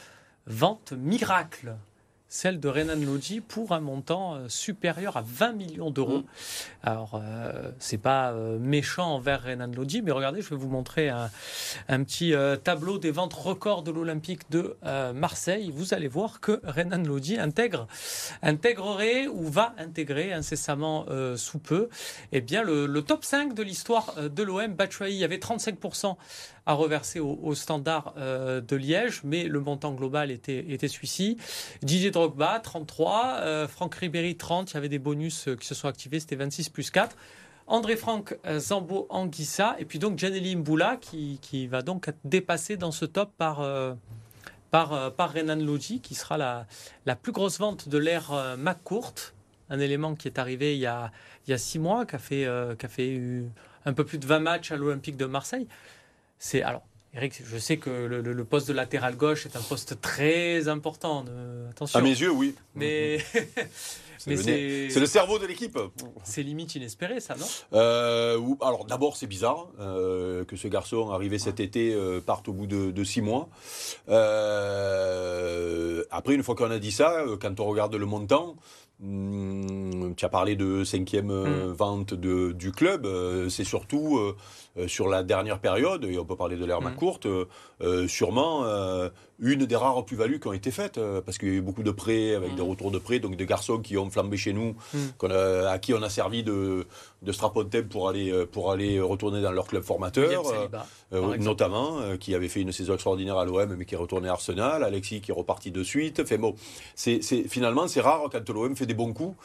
vente 0.45 0.93
miracle 0.93 1.75
celle 2.35 2.59
de 2.59 2.67
Renan 2.67 2.97
Lodji 2.97 3.39
pour 3.39 3.71
un 3.71 3.79
montant 3.79 4.35
euh, 4.35 4.49
supérieur 4.49 5.15
à 5.15 5.23
20 5.25 5.53
millions 5.53 5.89
d'euros. 5.89 6.19
Mm. 6.19 6.25
Alors, 6.83 7.11
euh, 7.23 7.71
c'est 7.79 7.97
pas 7.97 8.33
euh, 8.33 8.59
méchant 8.59 9.15
envers 9.15 9.43
Renan 9.43 9.71
Lodji, 9.73 10.01
mais 10.01 10.11
regardez, 10.11 10.41
je 10.41 10.49
vais 10.49 10.57
vous 10.57 10.67
montrer 10.67 11.07
un, 11.07 11.29
petit 11.87 12.33
tableau 12.63 12.97
des 12.97 13.11
ventes 13.11 13.33
records 13.33 13.83
de 13.83 13.91
l'Olympique 13.91 14.51
de 14.51 14.75
Marseille. 15.13 15.71
Vous 15.73 15.93
allez 15.93 16.07
voir 16.07 16.39
que 16.39 16.61
Renan 16.63 17.03
Lodji 17.03 17.37
intègre, 17.37 17.87
intégrerait 18.41 19.27
ou 19.27 19.47
va 19.47 19.73
intégrer 19.77 20.33
incessamment 20.33 21.05
sous 21.35 21.59
peu 21.59 21.89
eh 22.31 22.41
bien, 22.41 22.63
le, 22.63 22.85
le 22.85 23.01
top 23.01 23.23
5 23.23 23.53
de 23.53 23.63
l'histoire 23.63 24.13
de 24.17 24.43
l'OM. 24.43 24.73
Batshuayi 24.73 25.23
avait 25.23 25.37
35% 25.37 26.15
à 26.65 26.73
reverser 26.73 27.19
au, 27.19 27.53
standard 27.53 28.13
euh, 28.17 28.59
de 28.59 28.75
Liège, 28.75 29.21
mais 29.23 29.43
le 29.43 29.59
montant 29.59 29.93
global 29.93 30.31
était, 30.31 30.65
était 30.69 30.87
celui-ci. 30.87 31.37
Didier 31.83 32.09
Drogba, 32.09 32.59
33. 32.59 33.37
Euh, 33.41 33.67
Franck 33.67 33.95
Ribéry, 33.95 34.35
30. 34.35 34.71
Il 34.71 34.73
y 34.73 34.77
avait 34.77 34.89
des 34.89 34.99
bonus 34.99 35.47
euh, 35.47 35.55
qui 35.55 35.67
se 35.67 35.75
sont 35.75 35.87
activés, 35.87 36.19
c'était 36.19 36.35
26 36.35 36.69
plus 36.69 36.89
4. 36.89 37.15
André 37.67 37.95
Franck 37.95 38.37
Zambo 38.59 39.07
Anguissa, 39.09 39.75
et 39.79 39.85
puis 39.85 39.97
donc 39.97 40.19
Janely 40.19 40.55
Mboula 40.55 40.97
qui, 40.97 41.39
qui, 41.41 41.65
va 41.65 41.81
donc 41.81 42.07
être 42.07 42.19
dépassé 42.23 42.77
dans 42.77 42.91
ce 42.91 43.05
top 43.05 43.31
par, 43.39 43.67
par, 44.69 45.11
par 45.15 45.33
Renan 45.33 45.55
Lodji, 45.55 45.99
qui 45.99 46.13
sera 46.13 46.37
la, 46.37 46.67
la 47.07 47.15
plus 47.15 47.31
grosse 47.31 47.57
vente 47.57 47.89
de 47.89 47.97
l'ère 47.97 48.55
McCourt, 48.59 49.15
un 49.71 49.79
élément 49.79 50.13
qui 50.13 50.27
est 50.27 50.37
arrivé 50.37 50.75
il 50.75 50.79
y 50.79 50.85
a, 50.85 51.11
il 51.47 51.49
y 51.49 51.53
a 51.55 51.57
six 51.57 51.79
mois, 51.79 52.05
qui 52.05 52.15
a 52.15 52.19
fait, 52.19 52.47
qui 52.77 52.85
a 52.85 52.89
fait 52.89 53.19
un 53.85 53.93
peu 53.93 54.05
plus 54.05 54.19
de 54.19 54.27
20 54.27 54.41
matchs 54.41 54.71
à 54.71 54.75
l'Olympique 54.75 55.17
de 55.17 55.25
Marseille 55.25 55.67
c'est 56.39 56.61
alors. 56.61 56.83
Eric, 57.13 57.41
je 57.45 57.57
sais 57.57 57.77
que 57.77 57.89
le, 57.89 58.43
poste 58.43 58.67
de 58.67 58.73
latéral 58.73 59.15
gauche 59.15 59.45
est 59.45 59.55
un 59.55 59.61
poste 59.61 60.01
très 60.01 60.67
important. 60.67 61.23
attention. 61.69 61.97
À 61.97 62.01
mes 62.01 62.09
yeux, 62.09 62.31
oui. 62.31 62.55
Mais, 62.75 63.19
c'est 64.17 64.99
le, 64.99 65.05
cerveau 65.05 65.39
de 65.39 65.45
l'équipe. 65.45 65.77
C'est 66.23 66.43
limite 66.43 66.75
inespéré, 66.75 67.19
ça, 67.19 67.35
non? 67.35 67.45
Euh, 67.73 68.39
Alors 68.61 68.85
d'abord, 68.85 69.15
c'est 69.17 69.27
bizarre 69.27 69.67
euh, 69.79 70.43
que 70.45 70.55
ce 70.55 70.67
garçon 70.67 71.11
arrivé 71.11 71.39
cet 71.39 71.59
été 71.59 71.93
euh, 71.93 72.19
parte 72.19 72.47
au 72.49 72.53
bout 72.53 72.67
de, 72.67 73.03
six 73.03 73.21
mois. 73.21 73.49
après, 76.11 76.33
une 76.33 76.43
fois 76.43 76.55
qu'on 76.55 76.71
a 76.71 76.79
dit 76.79 76.91
ça, 76.91 77.23
quand 77.39 77.59
on 77.59 77.65
regarde 77.65 77.95
le 77.95 78.05
montant, 78.05 78.55
hmm, 78.99 80.15
tu 80.15 80.25
as 80.25 80.29
parlé 80.29 80.55
de 80.55 80.83
cinquième 80.83 81.31
hmm. 81.31 81.71
vente 81.71 82.13
de, 82.13 82.51
du 82.51 82.71
club. 82.71 83.07
c'est 83.49 83.63
surtout 83.63 84.17
euh, 84.17 84.35
sur 84.87 85.07
la 85.07 85.23
dernière 85.23 85.59
période, 85.59 86.03
et 86.05 86.17
on 86.19 86.25
peut 86.25 86.35
parler 86.35 86.57
de 86.57 86.65
l'ère 86.65 86.81
mmh. 86.81 86.95
courte, 86.95 87.25
euh, 87.25 87.45
euh, 87.81 88.07
sûrement 88.07 88.65
une 89.37 89.65
des 89.65 89.75
rares 89.75 90.05
plus-values 90.05 90.39
qui 90.39 90.47
ont 90.47 90.53
été 90.53 90.71
faites, 90.71 90.99
parce 91.25 91.37
qu'il 91.37 91.49
y 91.49 91.51
a 91.51 91.55
eu 91.55 91.61
beaucoup 91.61 91.83
de 91.83 91.91
prêts, 91.91 92.35
avec 92.35 92.55
des 92.55 92.61
mmh. 92.61 92.69
retours 92.69 92.91
de 92.91 92.99
prêts, 92.99 93.19
donc 93.19 93.35
des 93.35 93.45
garçons 93.45 93.79
qui 93.79 93.97
ont 93.97 94.09
flambé 94.09 94.37
chez 94.37 94.53
nous, 94.53 94.75
mmh. 94.93 95.25
à 95.67 95.77
qui 95.79 95.93
on 95.93 96.01
a 96.01 96.09
servi 96.09 96.43
de, 96.43 96.85
de 97.21 97.31
strapontem 97.31 97.87
pour 97.87 98.09
aller, 98.09 98.45
pour 98.51 98.71
aller 98.71 98.99
retourner 98.99 99.41
dans 99.41 99.51
leur 99.51 99.67
club 99.67 99.83
formateur, 99.83 100.43
notamment, 101.11 101.99
qui 102.19 102.35
avait 102.35 102.47
fait 102.47 102.61
une 102.61 102.71
saison 102.71 102.93
extraordinaire 102.93 103.37
à 103.37 103.45
l'OM, 103.45 103.75
mais 103.75 103.85
qui 103.85 103.95
est 103.95 103.97
retourné 103.97 104.29
à 104.29 104.33
Arsenal, 104.33 104.83
Alexis 104.83 105.21
qui 105.21 105.31
est 105.31 105.33
reparti 105.35 105.71
de 105.71 105.83
suite. 105.83 106.21
Bon, 106.37 106.55
c'est, 106.95 107.21
finalement, 107.47 107.87
c'est 107.87 108.01
rare 108.01 108.29
quand 108.31 108.49
l'OM 108.49 108.75
fait 108.75 108.85
des 108.85 108.93
bons 108.93 109.13
coups 109.13 109.35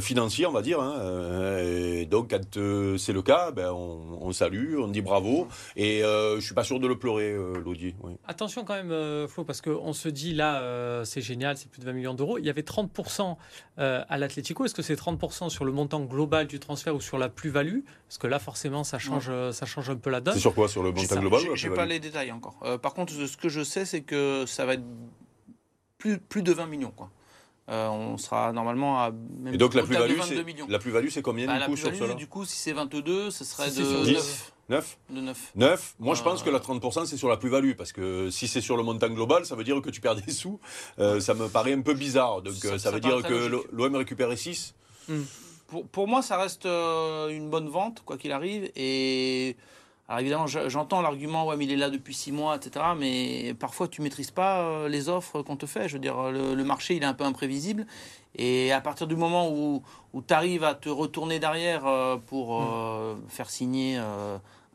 financiers, 0.00 0.46
on 0.46 0.52
va 0.52 0.62
dire. 0.62 0.80
Hein, 0.80 0.94
donc, 2.06 2.26
quand 2.30 2.56
euh, 2.56 2.96
c'est 2.98 3.12
le 3.12 3.22
cas, 3.22 3.50
ben, 3.50 3.70
on, 3.72 4.32
salue, 4.32 4.65
on 4.76 4.88
dit 4.88 5.02
bravo. 5.02 5.48
Et 5.76 6.02
euh, 6.02 6.32
je 6.32 6.36
ne 6.36 6.40
suis 6.40 6.54
pas 6.54 6.64
sûr 6.64 6.80
de 6.80 6.86
le 6.86 6.98
pleurer, 6.98 7.30
euh, 7.32 7.60
Lodi. 7.64 7.94
Attention 8.26 8.64
quand 8.64 8.74
même, 8.74 9.28
Flo, 9.28 9.44
parce 9.44 9.60
qu'on 9.60 9.92
se 9.92 10.08
dit 10.08 10.34
là, 10.34 11.04
c'est 11.04 11.20
génial, 11.20 11.56
c'est 11.56 11.70
plus 11.70 11.80
de 11.80 11.86
20 11.86 11.92
millions 11.92 12.14
d'euros. 12.14 12.38
Il 12.38 12.44
y 12.44 12.50
avait 12.50 12.62
30% 12.62 13.36
à 13.76 14.18
l'Atlético. 14.18 14.64
Est-ce 14.64 14.74
que 14.74 14.82
c'est 14.82 14.98
30% 14.98 15.48
sur 15.50 15.64
le 15.64 15.72
montant 15.72 16.00
global 16.00 16.46
du 16.46 16.58
transfert 16.58 16.94
ou 16.94 17.00
sur 17.00 17.18
la 17.18 17.28
plus-value? 17.28 17.80
Parce 18.08 18.18
que 18.18 18.26
là, 18.26 18.38
forcément, 18.38 18.84
ça 18.84 18.98
change, 18.98 19.30
ça 19.52 19.66
change 19.66 19.90
un 19.90 19.96
peu 19.96 20.10
la 20.10 20.20
donne. 20.20 20.34
C'est 20.34 20.40
sur 20.40 20.54
quoi 20.54 20.68
Sur 20.68 20.82
le 20.82 20.92
montant 20.92 21.20
global 21.20 21.42
Je 21.54 21.68
n'ai 21.68 21.74
pas 21.74 21.86
les 21.86 22.00
détails 22.00 22.32
encore. 22.32 22.58
par 22.82 22.94
contre, 22.94 23.12
ce 23.12 23.36
que 23.36 23.48
je 23.48 23.62
sais, 23.62 23.84
c'est 23.84 24.02
que 24.02 24.44
ça 24.46 24.66
va 24.66 24.74
être 24.74 24.84
plus, 25.98 26.18
plus 26.18 26.42
de 26.42 26.52
20 26.52 26.66
millions. 26.66 26.92
Quoi. 26.94 27.10
Euh, 27.68 27.88
on 27.88 28.16
sera 28.16 28.52
normalement 28.52 29.00
à 29.02 29.10
même 29.10 29.54
Et 29.54 29.58
donc 29.58 29.74
la 29.74 29.82
plus-value, 29.82 30.20
c'est, 30.22 30.44
la 30.68 30.78
plus-value, 30.78 31.08
c'est 31.08 31.22
combien 31.22 31.46
bah, 31.46 31.58
du 31.58 31.66
coup 31.66 31.76
sur 31.76 31.94
cela? 31.94 32.14
Du 32.14 32.28
coup, 32.28 32.44
si 32.44 32.56
c'est 32.56 32.72
22, 32.72 33.30
ce 33.30 33.44
serait 33.44 33.70
de 33.70 34.12
9. 34.12 34.52
9 34.68 34.98
De 35.10 35.20
9. 35.20 35.52
9 35.54 35.94
Moi, 35.98 36.14
je 36.14 36.22
pense 36.22 36.42
que 36.42 36.50
la 36.50 36.58
30%, 36.58 37.06
c'est 37.06 37.16
sur 37.16 37.28
la 37.28 37.36
plus-value. 37.36 37.72
Parce 37.76 37.92
que 37.92 38.30
si 38.30 38.48
c'est 38.48 38.60
sur 38.60 38.76
le 38.76 38.82
montant 38.82 39.08
global, 39.08 39.46
ça 39.46 39.54
veut 39.54 39.64
dire 39.64 39.80
que 39.80 39.90
tu 39.90 40.00
perds 40.00 40.16
des 40.16 40.32
sous. 40.32 40.58
Euh, 40.98 41.20
ça 41.20 41.34
me 41.34 41.48
paraît 41.48 41.72
un 41.72 41.82
peu 41.82 41.94
bizarre. 41.94 42.42
Donc, 42.42 42.54
ça, 42.54 42.78
ça 42.78 42.90
veut 42.90 43.00
dire 43.00 43.22
que 43.22 43.64
l'OM 43.72 43.94
récupère 43.96 44.36
6. 44.36 44.74
Hmm. 45.08 45.22
Pour, 45.68 45.86
pour, 45.86 46.08
moi, 46.08 46.22
ça 46.22 46.36
reste 46.36 46.66
euh, 46.66 47.28
une 47.28 47.48
bonne 47.48 47.68
vente, 47.68 48.02
quoi 48.04 48.16
qu'il 48.16 48.32
arrive. 48.32 48.70
Et 48.76 49.56
alors 50.08 50.20
évidemment, 50.20 50.46
j'entends 50.46 51.02
l'argument, 51.02 51.46
ouais, 51.46 51.56
mais 51.56 51.64
il 51.64 51.72
est 51.72 51.76
là 51.76 51.90
depuis 51.90 52.14
six 52.14 52.30
mois, 52.30 52.56
etc. 52.56 52.84
Mais 52.96 53.54
parfois, 53.54 53.88
tu 53.88 54.02
maîtrises 54.02 54.30
pas 54.30 54.60
euh, 54.60 54.88
les 54.88 55.08
offres 55.08 55.42
qu'on 55.42 55.56
te 55.56 55.66
fait. 55.66 55.88
Je 55.88 55.94
veux 55.94 55.98
dire, 55.98 56.30
le, 56.30 56.62
marché, 56.62 56.94
il 56.94 57.02
est 57.02 57.06
un 57.06 57.14
peu 57.14 57.24
imprévisible. 57.24 57.86
Et 58.36 58.70
à 58.70 58.80
partir 58.80 59.08
du 59.08 59.16
moment 59.16 59.50
où, 59.50 59.82
où 60.12 60.22
tu 60.22 60.32
arrives 60.32 60.62
à 60.62 60.74
te 60.74 60.88
retourner 60.88 61.40
derrière 61.40 61.86
euh, 61.86 62.18
pour 62.18 62.62
euh, 62.62 63.16
mm. 63.16 63.28
faire 63.28 63.50
signer 63.50 64.00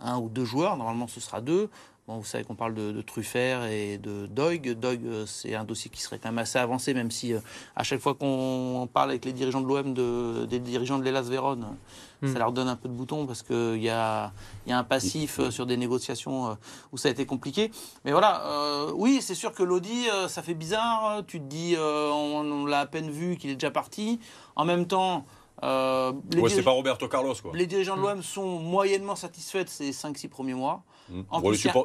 un 0.01 0.17
ou 0.17 0.27
deux 0.27 0.45
joueurs, 0.45 0.75
normalement 0.75 1.07
ce 1.07 1.21
sera 1.21 1.39
deux, 1.39 1.69
vous 2.17 2.25
savez 2.25 2.43
qu'on 2.43 2.55
parle 2.55 2.73
de, 2.73 2.91
de, 2.91 3.01
Truffert 3.01 3.65
et 3.65 3.97
de 3.97 4.25
Doig. 4.25 4.73
Doig, 4.73 4.99
euh, 5.05 5.25
c'est 5.25 5.55
un 5.55 5.63
dossier 5.63 5.89
qui 5.89 6.01
serait 6.01 6.19
quand 6.19 6.29
même 6.29 6.39
assez 6.39 6.59
avancé, 6.59 6.93
même 6.93 7.11
si 7.11 7.33
euh, 7.33 7.39
à 7.75 7.83
chaque 7.83 7.99
fois 7.99 8.15
qu'on 8.15 8.87
parle 8.91 9.11
avec 9.11 9.25
les 9.25 9.33
dirigeants 9.33 9.61
de 9.61 9.67
l'OM, 9.67 9.93
de, 9.93 10.45
des 10.45 10.59
dirigeants 10.59 10.99
de 10.99 11.03
l'Elas 11.03 11.23
Vérone, 11.23 11.75
ça 12.21 12.27
hmm. 12.27 12.37
leur 12.37 12.51
donne 12.51 12.67
un 12.67 12.75
peu 12.75 12.87
de 12.87 12.93
bouton 12.93 13.25
parce 13.25 13.41
qu'il 13.41 13.81
y 13.81 13.89
a, 13.89 14.31
y 14.67 14.71
a 14.71 14.77
un 14.77 14.83
passif 14.83 15.39
euh, 15.39 15.51
sur 15.51 15.65
des 15.65 15.77
négociations 15.77 16.57
où 16.91 16.97
ça 16.97 17.07
a 17.07 17.11
été 17.11 17.25
compliqué. 17.25 17.71
Mais 18.05 18.11
voilà, 18.11 18.91
oui, 18.93 19.19
c'est 19.21 19.35
sûr 19.35 19.53
que 19.53 19.63
Lodi, 19.63 20.07
ça 20.27 20.41
fait 20.41 20.53
bizarre. 20.53 21.23
Tu 21.27 21.39
te 21.39 21.45
dis, 21.45 21.75
on, 21.77 22.65
l'a 22.65 22.81
à 22.81 22.85
peine 22.85 23.09
vu 23.09 23.37
qu'il 23.37 23.49
est 23.49 23.55
déjà 23.55 23.71
parti. 23.71 24.19
En 24.55 24.65
même 24.65 24.85
temps, 24.85 25.25
euh, 25.63 26.13
c'est 26.47 26.63
pas 26.63 26.71
Roberto 26.71 27.07
Carlos. 27.07 27.35
Quoi. 27.41 27.51
Les 27.53 27.67
dirigeants 27.67 27.95
de 27.95 28.01
l'OM 28.01 28.21
sont 28.23 28.59
moyennement 28.59 29.15
satisfaits 29.15 29.63
de 29.63 29.69
ces 29.69 29.91
5-6 29.91 30.29
premiers 30.29 30.53
mois. 30.53 30.83
Hmm. 31.11 31.23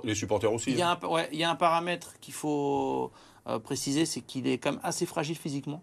les, 0.04 0.14
supporters 0.14 0.52
aussi. 0.52 0.70
Il 0.70 0.78
y, 0.78 0.82
a 0.82 0.90
hein. 0.90 0.98
un, 1.02 1.24
il 1.32 1.38
y 1.38 1.44
a 1.44 1.50
un 1.50 1.56
paramètre 1.56 2.14
qu'il 2.20 2.34
faut 2.34 3.10
euh, 3.48 3.58
préciser, 3.58 4.06
c'est 4.06 4.20
qu'il 4.20 4.46
est 4.46 4.58
quand 4.58 4.72
même 4.72 4.80
assez 4.84 5.04
fragile 5.04 5.36
physiquement. 5.36 5.82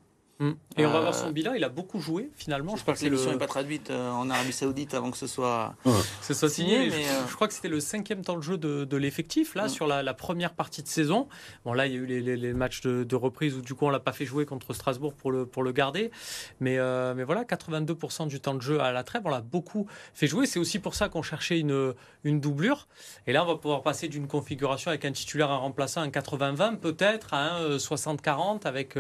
Et 0.78 0.86
on 0.86 0.92
va 0.92 1.02
voir 1.02 1.14
son 1.14 1.28
euh, 1.28 1.32
bilan. 1.32 1.54
Il 1.54 1.64
a 1.64 1.70
beaucoup 1.70 2.00
joué 2.00 2.32
finalement. 2.36 2.76
Je 2.76 2.82
crois 2.82 2.96
que 2.96 3.04
l'émission 3.04 3.32
n'est 3.32 3.38
pas 3.38 3.48
traduite 3.48 3.92
euh, 3.92 4.12
en 4.12 4.30
Arabie 4.30 4.52
Saoudite 4.52 4.94
avant 4.94 5.12
que 5.12 5.18
ce 5.18 5.28
soit, 5.28 5.76
ce 6.22 6.34
soit 6.34 6.50
signé. 6.50 6.90
mais 6.90 7.08
euh, 7.08 7.28
je, 7.30 7.36
crois 7.36 7.48
que 7.48 7.54
c'était 7.54 7.70
le 7.70 7.80
cinquième 7.80 8.24
temps 8.24 8.36
de 8.36 8.42
jeu 8.42 8.58
de, 8.58 8.98
l'effectif 8.98 9.56
là 9.56 9.70
sur 9.70 9.88
la, 9.88 10.14
première 10.14 10.54
partie 10.54 10.82
de 10.82 10.88
saison. 10.88 11.28
Bon 11.66 11.74
là 11.74 11.88
il 11.88 11.94
y 11.94 11.96
a 11.96 12.00
eu 12.00 12.06
les, 12.06 12.54
matchs 12.54 12.82
de, 12.82 13.16
reprise 13.16 13.56
où 13.56 13.62
du 13.62 13.76
coup 13.76 13.86
on 13.86 13.90
l'a 13.90 14.00
pas 14.00 14.12
fait 14.12 14.26
jouer 14.26 14.46
contre 14.46 14.74
Strasbourg 14.74 15.14
pour 15.14 15.32
le 15.32 15.46
pour 15.46 15.64
le 15.64 15.72
garder. 15.72 16.12
Mais 16.60 16.78
mais 17.16 17.24
voilà 17.24 17.44
82% 17.44 18.28
du 18.28 18.40
temps 18.40 18.56
de 18.56 18.62
jeu 18.62 18.80
à 18.80 18.92
la 18.92 19.04
trêve 19.04 19.22
on 19.26 19.30
l'a 19.30 19.42
beaucoup 19.42 19.88
fait 20.14 20.28
jouer. 20.28 20.46
C'est 20.46 20.60
aussi 20.60 20.80
pour 20.80 20.96
ça 20.96 21.10
qu'on 21.10 21.22
cherchait 21.22 21.60
une 21.60 21.94
une 22.24 22.40
doublure. 22.40 22.88
Et 23.28 23.34
là 23.34 23.44
on 23.44 23.48
va 23.48 23.56
pouvoir 23.56 23.84
passer 23.84 24.08
d'une 24.08 24.28
configuration 24.28 24.90
avec 24.90 25.06
un 25.06 25.12
titulaire, 25.12 25.52
un 25.52 25.58
remplaçant, 25.58 26.02
un 26.02 26.10
80-20 26.10 26.78
peut-être 26.78 27.34
à 27.34 27.56
un 27.56 27.78
60-40 27.78 28.66
avec 28.66 28.98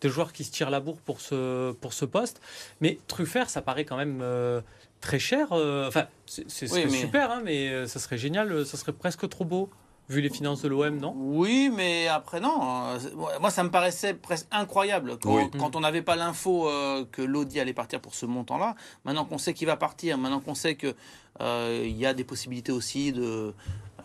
des 0.00 0.08
joueurs 0.08 0.32
qui 0.32 0.44
se 0.44 0.50
tirent 0.50 0.70
la 0.70 0.80
bourre 0.80 1.00
pour 1.00 1.20
ce, 1.20 1.72
pour 1.72 1.92
ce 1.92 2.04
poste. 2.04 2.40
Mais 2.80 2.98
Truffert, 3.06 3.50
ça 3.50 3.62
paraît 3.62 3.84
quand 3.84 3.96
même 3.96 4.20
euh, 4.22 4.60
très 5.00 5.18
cher. 5.18 5.48
Euh, 5.52 5.88
enfin, 5.88 6.06
c'est 6.26 6.68
super, 6.68 7.30
hein, 7.30 7.42
mais 7.44 7.68
euh, 7.68 7.86
ça 7.86 7.98
serait 7.98 8.18
génial, 8.18 8.64
ça 8.66 8.76
serait 8.76 8.92
presque 8.92 9.28
trop 9.28 9.44
beau. 9.44 9.70
Vu 10.08 10.22
les 10.22 10.30
finances 10.30 10.62
de 10.62 10.68
l'OM, 10.68 10.96
non? 10.96 11.12
Oui, 11.18 11.70
mais 11.70 12.08
après, 12.08 12.40
non. 12.40 12.96
Moi, 13.40 13.50
ça 13.50 13.62
me 13.62 13.70
paraissait 13.70 14.14
presque 14.14 14.46
incroyable 14.50 15.18
quand, 15.18 15.54
quand 15.58 15.76
on 15.76 15.80
n'avait 15.80 16.00
pas 16.00 16.16
l'info 16.16 16.66
que 17.12 17.20
Lodi 17.20 17.60
allait 17.60 17.74
partir 17.74 18.00
pour 18.00 18.14
ce 18.14 18.24
montant-là. 18.24 18.74
Maintenant 19.04 19.26
qu'on 19.26 19.36
sait 19.36 19.52
qu'il 19.52 19.66
va 19.66 19.76
partir, 19.76 20.16
maintenant 20.16 20.40
qu'on 20.40 20.54
sait 20.54 20.76
qu'il 20.76 20.94
il 21.40 21.94
y 21.94 22.06
a 22.06 22.14
des 22.14 22.24
possibilités 22.24 22.72
aussi 22.72 23.12
de, 23.12 23.52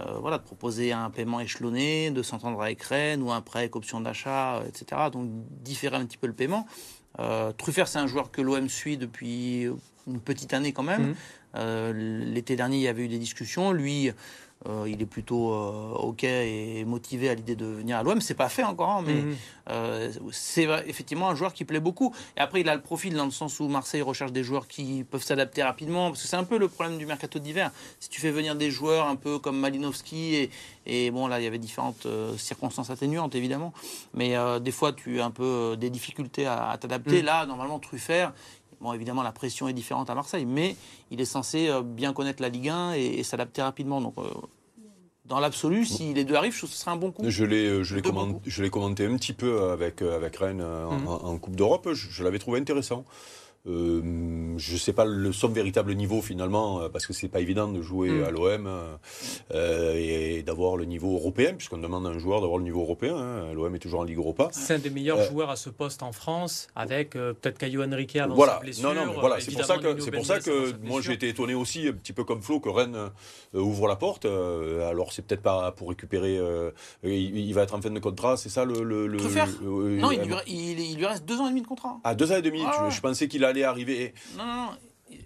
euh, 0.01 0.17
voilà, 0.19 0.39
de 0.39 0.43
proposer 0.43 0.91
un 0.91 1.09
paiement 1.11 1.39
échelonné, 1.39 2.09
de 2.09 2.23
s'entendre 2.23 2.61
avec 2.61 2.81
Rennes 2.81 3.21
ou 3.21 3.31
un 3.31 3.41
prêt 3.41 3.59
avec 3.59 3.75
option 3.75 4.01
d'achat, 4.01 4.57
euh, 4.57 4.67
etc. 4.67 5.01
Donc 5.11 5.29
différer 5.63 5.97
un 5.97 6.05
petit 6.05 6.17
peu 6.17 6.27
le 6.27 6.33
paiement. 6.33 6.65
Euh, 7.19 7.51
Truffert, 7.51 7.87
c'est 7.87 7.99
un 7.99 8.07
joueur 8.07 8.31
que 8.31 8.41
l'OM 8.41 8.69
suit 8.69 8.97
depuis 8.97 9.67
une 10.07 10.19
petite 10.19 10.53
année 10.53 10.73
quand 10.73 10.83
même. 10.83 11.13
Mmh. 11.55 11.91
L'été 12.33 12.55
dernier, 12.55 12.77
il 12.77 12.81
y 12.81 12.87
avait 12.87 13.03
eu 13.03 13.07
des 13.07 13.19
discussions. 13.19 13.71
Lui, 13.71 14.11
euh, 14.67 14.85
il 14.87 15.01
est 15.01 15.05
plutôt 15.05 15.53
euh, 15.53 15.93
OK 15.93 16.23
et 16.23 16.85
motivé 16.85 17.29
à 17.29 17.33
l'idée 17.33 17.55
de 17.55 17.65
venir 17.65 17.97
à 17.97 18.03
l'OM. 18.03 18.21
C'est 18.21 18.33
pas 18.33 18.49
fait 18.49 18.63
encore, 18.63 18.89
hein, 18.89 19.03
mais 19.05 19.15
mhm. 19.15 19.35
euh, 19.69 20.11
c'est 20.31 20.67
effectivement 20.87 21.29
un 21.29 21.35
joueur 21.35 21.53
qui 21.53 21.65
plaît 21.65 21.79
beaucoup. 21.79 22.13
Et 22.37 22.39
après, 22.39 22.61
il 22.61 22.69
a 22.69 22.75
le 22.75 22.81
profil 22.81 23.13
dans 23.13 23.25
le 23.25 23.31
sens 23.31 23.59
où 23.59 23.67
Marseille 23.67 24.01
recherche 24.01 24.31
des 24.31 24.43
joueurs 24.43 24.67
qui 24.67 25.03
peuvent 25.03 25.23
s'adapter 25.23 25.63
rapidement. 25.63 26.09
Parce 26.09 26.21
que 26.21 26.27
c'est 26.27 26.37
un 26.37 26.45
peu 26.45 26.57
le 26.57 26.67
problème 26.69 26.97
du 26.97 27.05
mercato 27.05 27.39
d'hiver. 27.39 27.71
Si 27.99 28.09
tu 28.09 28.21
fais 28.21 28.31
venir 28.31 28.55
des 28.55 28.71
joueurs 28.71 29.07
un 29.07 29.15
peu 29.15 29.37
comme 29.37 29.59
Malinowski, 29.59 30.35
et, 30.35 30.49
et 30.85 31.11
bon, 31.11 31.27
là, 31.27 31.39
il 31.39 31.43
y 31.43 31.47
avait 31.47 31.57
différentes 31.57 32.07
circonstances 32.37 32.89
atténuantes, 32.89 33.35
évidemment. 33.35 33.73
Mais 34.13 34.35
des 34.61 34.71
fois, 34.71 34.93
tu 34.93 35.19
as 35.19 35.25
un 35.25 35.31
peu 35.31 35.75
des 35.77 35.89
difficultés 35.89 36.45
à, 36.45 36.77
t'adapter. 36.79 37.19
Mhm. 37.19 37.25
Là, 37.25 37.45
normalement, 37.45 37.79
Truffert, 37.79 38.33
Bon, 38.83 38.91
évidemment, 38.91 39.23
la 39.23 39.31
pression 39.31 39.69
est 39.69 39.73
différente 39.73 40.09
à 40.09 40.15
Marseille, 40.15 40.45
mais 40.45 40.75
il 41.09 41.21
est 41.21 41.25
censé 41.25 41.69
euh, 41.69 41.81
bien 41.81 42.11
connaître 42.11 42.41
la 42.41 42.49
Ligue 42.49 42.67
1 42.67 42.93
et, 42.93 43.23
s'adapter 43.23 43.61
rapidement. 43.61 44.01
Donc, 44.01 44.15
euh, 44.17 44.23
dans 45.23 45.39
l'absolu, 45.39 45.85
si 45.85 46.13
les 46.13 46.25
deux 46.25 46.35
arrivent, 46.35 46.51
je 46.51 46.57
trouve 46.57 46.69
que 46.69 46.75
ce 46.75 46.81
serait 46.81 46.91
un 46.91 46.97
bon 46.97 47.11
coup. 47.13 47.23
Je 47.25 47.45
l'ai, 47.45 47.65
euh, 47.65 47.83
je 47.83 47.95
l'ai, 47.95 48.69
commenté, 48.69 49.05
un 49.05 49.15
petit 49.15 49.31
peu 49.31 49.71
avec, 49.71 50.01
avec 50.01 50.35
Rennes 50.35 50.61
en, 50.61 51.31
mhm. 51.31 51.39
Coupe 51.39 51.55
d'Europe. 51.55 51.93
je 51.93 52.23
l'avais 52.25 52.39
trouvé 52.39 52.59
intéressant. 52.59 53.05
Euh, 53.65 54.01
je 54.57 54.73
ne 54.73 54.77
sais 54.77 54.91
pas 54.91 55.05
le, 55.05 55.31
son 55.31 55.47
véritable 55.47 55.93
niveau 55.93 56.21
finalement, 56.21 56.81
euh, 56.81 56.89
parce 56.89 57.07
que 57.07 57.13
c'est 57.13 57.29
pas 57.29 57.39
évident 57.39 57.69
de 57.69 57.81
jouer 57.81 58.09
mm. 58.09 58.23
à 58.25 58.31
l'OM 58.31 58.69
euh, 59.53 59.95
et, 59.95 60.43
d'avoir 60.43 60.75
le 60.75 60.83
niveau 60.83 61.13
européen, 61.15 61.53
puisqu'on 61.53 61.77
demande 61.77 62.05
à 62.05 62.09
un 62.09 62.17
joueur 62.17 62.41
d'avoir 62.41 62.57
le 62.57 62.65
niveau 62.65 62.81
européen. 62.81 63.15
Hein. 63.15 63.53
L'OM 63.53 63.73
est 63.73 63.79
toujours 63.79 64.01
en 64.01 64.03
Ligue 64.03 64.17
Europa. 64.17 64.49
C'est 64.51 64.73
un 64.73 64.79
des 64.79 64.89
meilleurs 64.89 65.23
joueurs 65.23 65.49
à 65.49 65.55
ce 65.55 65.69
poste 65.69 66.03
en 66.03 66.11
France, 66.11 66.67
avec 66.75 67.11
peut-être 67.11 67.57
Caillou 67.57 67.83
Henrique 67.83 68.17
avant 68.17 68.35
voilà. 68.35 68.55
sa 68.55 68.59
blessure. 68.59 68.93
Non, 68.93 69.05
non, 69.05 69.13
voilà, 69.17 69.39
c'est 69.39 69.51
pour 69.53 69.63
ça 69.63 69.77
que, 69.77 69.99
c'est 69.99 70.11
pour 70.11 70.25
ça 70.25 70.39
que 70.39 70.73
moi 70.83 70.99
j'ai 71.01 71.13
été 71.13 71.29
étonné 71.29 71.53
aussi, 71.53 71.87
un 71.87 71.93
petit 71.93 72.13
peu 72.13 72.25
comme 72.25 72.41
Flo, 72.41 72.59
que 72.59 72.69
Rennes 72.69 73.11
ouvre 73.53 73.87
la 73.87 73.95
porte. 73.95 74.25
alors 74.25 75.13
c'est 75.13 75.25
peut-être 75.25 75.41
pas 75.41 75.71
pour 75.71 75.87
récupérer. 75.87 76.37
Il, 77.03 77.53
va 77.53 77.63
être 77.63 77.75
en 77.75 77.81
fin 77.81 77.91
de 77.91 77.99
contrat, 77.99 78.35
c'est 78.35 78.49
ça 78.49 78.65
le. 78.65 78.83
le, 78.83 79.07
non, 79.07 80.11
il 80.11 80.21
lui, 80.21 80.35
il, 80.47 80.97
lui, 80.97 81.05
reste 81.05 81.23
deux 81.23 81.39
ans 81.39 81.45
et 81.47 81.49
demi 81.49 81.61
de 81.61 81.67
contrat. 81.67 81.99
Ah, 82.03 82.13
deux 82.13 82.31
ans 82.33 82.35
et 82.35 82.41
demi. 82.41 82.61
Ah 82.65 82.87
je, 82.89 82.95
je 82.95 83.01
pensais 83.01 83.29
qu'il 83.29 83.45
a 83.45 83.52
arriver. 83.61 84.15
Non, 84.35 84.45
non, 84.45 84.53
non. 84.53 84.69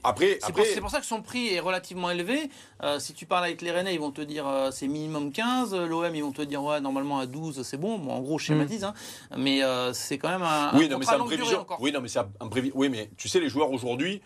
Après, 0.04 0.40
c'est, 0.42 0.82
Pour, 0.82 0.90
ça 0.90 1.00
que 1.00 1.06
son 1.06 1.22
prix 1.22 1.54
est 1.54 1.60
relativement 1.60 2.10
élevé. 2.10 2.50
Euh, 2.84 3.00
si 3.00 3.14
tu 3.14 3.26
parles 3.26 3.46
avec 3.46 3.62
les 3.62 3.72
Rennais, 3.72 3.94
ils 3.94 4.00
vont 4.00 4.12
te 4.12 4.22
dire 4.22 4.48
euh, 4.48 4.72
c'est 4.72 4.88
minimum 4.88 5.32
15. 5.32 5.76
L'OM, 5.76 6.14
ils 6.14 6.24
vont 6.24 6.32
te 6.32 6.42
dire 6.42 6.64
ouais, 6.64 6.82
normalement 6.82 7.20
à 7.20 7.26
12, 7.26 7.62
c'est 7.64 7.78
bon. 7.78 7.98
bon 7.98 8.12
en 8.12 8.22
gros, 8.22 8.38
je 8.38 8.46
schématise. 8.46 8.84
Hein. 8.84 8.94
Mais 9.38 9.64
euh, 9.64 9.94
c'est 9.94 10.18
quand 10.18 10.30
même 10.30 10.44
un. 10.44 10.72
Oui, 10.78 10.90
non, 10.90 10.98
mais 10.98 11.06
c'est 11.06 11.16
en 11.16 11.26
prévision. 11.26 11.66
Oui, 11.80 11.92
non, 11.92 12.02
mais 12.02 12.10
c'est 12.10 12.20
en 12.20 12.50
prévision. 12.50 12.78
Oui, 12.78 12.90
mais 12.90 13.10
tu 13.18 13.30
sais, 13.30 13.40
les 13.40 13.50
joueurs 13.50 13.72
aujourd'hui, 13.72 14.22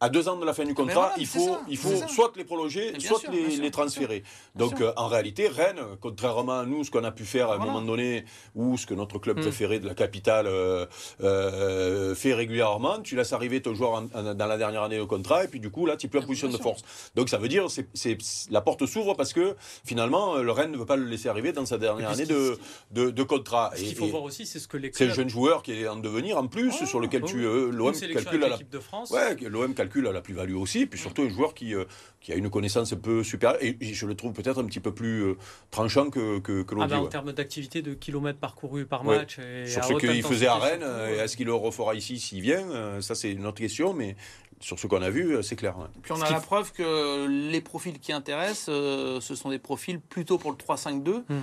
à 0.00 0.08
deux 0.08 0.28
ans 0.28 0.36
de 0.36 0.44
la 0.44 0.52
fin 0.52 0.64
du 0.64 0.74
contrat, 0.74 1.12
il 1.16 1.26
faut, 1.26 1.56
il 1.68 1.78
faut 1.78 2.06
soit 2.08 2.32
les 2.36 2.44
prolonger, 2.44 2.92
soit 3.00 3.22
les, 3.30 3.70
transférer. 3.70 4.22
Donc 4.54 4.80
euh, 4.80 4.92
en 4.96 5.08
réalité, 5.08 5.48
Rennes, 5.48 5.80
contrairement 6.00 6.60
à 6.60 6.66
nous, 6.66 6.84
ce 6.84 6.90
qu'on 6.90 7.04
a 7.04 7.10
pu 7.10 7.24
faire 7.24 7.50
à 7.50 7.54
un 7.54 7.58
moment 7.58 7.80
donné, 7.80 8.24
ou 8.54 8.76
ce 8.76 8.86
que 8.86 8.94
notre 8.94 9.18
club 9.18 9.38
hmm. 9.38 9.42
préféré 9.42 9.78
de 9.78 9.86
la 9.86 9.94
capitale 9.94 10.46
euh, 10.46 10.84
euh, 11.22 12.14
fait 12.14 12.34
régulièrement, 12.34 13.00
tu 13.00 13.16
laisses 13.16 13.32
arriver 13.32 13.62
ton 13.62 13.74
joueur 13.74 14.02
dans 14.02 14.46
la 14.46 14.58
dernière 14.58 14.82
année 14.82 14.98
de 14.98 15.04
contrat, 15.04 15.44
et 15.44 15.48
puis 15.48 15.60
du 15.60 15.70
coup, 15.70 15.86
là, 15.86 15.96
tu 15.96 16.06
n'es 16.06 16.10
plus 16.10 16.18
en 16.18 16.26
position 16.26 16.48
de 16.48 16.56
force. 16.58 16.82
Donc 17.14 17.28
ça 17.28 17.38
veut 17.38 17.48
dire, 17.48 17.66
c'est 17.94 18.18
la 18.50 18.60
porte 18.60 18.84
s'ouvre 18.86 19.14
parce 19.14 19.32
que 19.32 19.56
finalement, 19.86 20.36
le 20.36 20.52
Rennes 20.52 20.72
ne 20.72 20.76
veut 20.76 20.86
pas 20.86 20.96
le 20.96 21.04
laisser 21.04 21.28
arriver 21.28 21.52
dans 21.52 21.66
sa 21.66 21.78
dernière 21.78 22.10
année 22.10 22.26
de, 22.26 22.58
de, 22.90 23.22
contrat. 23.22 23.72
Ce 23.74 23.82
qu'il 23.82 23.96
faut 23.96 24.06
voir 24.06 24.22
aussi, 24.22 24.44
c'est 24.44 24.58
ce 24.58 24.68
que 24.68 24.76
les 24.76 24.90
clubs... 24.90 25.08
C'est 25.08 25.12
un 25.12 25.14
jeune 25.14 25.30
joueur 25.30 25.62
qui 25.62 25.72
est 25.72 25.88
en 25.88 25.96
devenir 25.96 26.36
en 26.36 26.46
plus, 26.46 26.72
sur 26.84 27.00
lequel 27.00 27.22
tu 27.22 27.40
l'OM 27.40 27.92
calcule 27.92 28.44
à 28.44 28.48
la... 28.48 28.58
de 28.58 28.78
France. 28.78 29.10
Ouais, 29.10 29.34
l'OM 29.36 29.72
calcule 29.72 29.93
à 30.02 30.12
la 30.12 30.20
plus-value 30.20 30.54
aussi, 30.54 30.86
puis 30.86 30.98
surtout 30.98 31.22
un 31.22 31.28
joueur 31.28 31.54
qui, 31.54 31.74
euh, 31.74 31.84
qui 32.20 32.32
a 32.32 32.36
une 32.36 32.50
connaissance 32.50 32.92
un 32.92 32.96
peu 32.96 33.22
supérieure, 33.22 33.58
et 33.62 33.76
je 33.80 34.06
le 34.06 34.14
trouve 34.14 34.32
peut-être 34.32 34.60
un 34.60 34.64
petit 34.64 34.80
peu 34.80 34.92
plus 34.92 35.22
euh, 35.22 35.36
tranchant 35.70 36.10
que, 36.10 36.38
que, 36.40 36.62
que 36.62 36.74
ah 36.80 36.86
ben, 36.86 36.98
En 36.98 37.06
termes 37.06 37.32
d'activité 37.32 37.82
de 37.82 37.94
kilomètres 37.94 38.38
parcourus 38.38 38.86
par 38.86 39.04
match. 39.04 39.38
Sur 39.66 39.84
ce 39.84 39.94
qu'il 39.94 40.22
faisait 40.22 40.46
à 40.46 40.56
Rennes, 40.56 40.84
est-ce 41.18 41.36
qu'il 41.36 41.46
le 41.46 41.54
refera 41.54 41.94
ici 41.94 42.18
s'il 42.18 42.40
vient 42.40 43.00
Ça, 43.00 43.14
c'est 43.14 43.32
une 43.32 43.46
autre 43.46 43.58
question, 43.58 43.94
mais 43.94 44.16
sur 44.60 44.78
ce 44.78 44.86
qu'on 44.86 45.02
a 45.02 45.10
vu, 45.10 45.42
c'est 45.42 45.56
clair. 45.56 45.76
Puis 46.02 46.12
on 46.12 46.20
a 46.20 46.30
la 46.30 46.40
preuve 46.40 46.72
que 46.72 47.26
les 47.26 47.60
profils 47.60 47.98
qui 47.98 48.12
intéressent, 48.12 48.66
ce 48.66 49.34
sont 49.34 49.50
des 49.50 49.58
profils 49.58 50.00
plutôt 50.00 50.38
pour 50.38 50.50
le 50.50 50.56
3-5-2. 50.56 51.22
Hmm. 51.28 51.40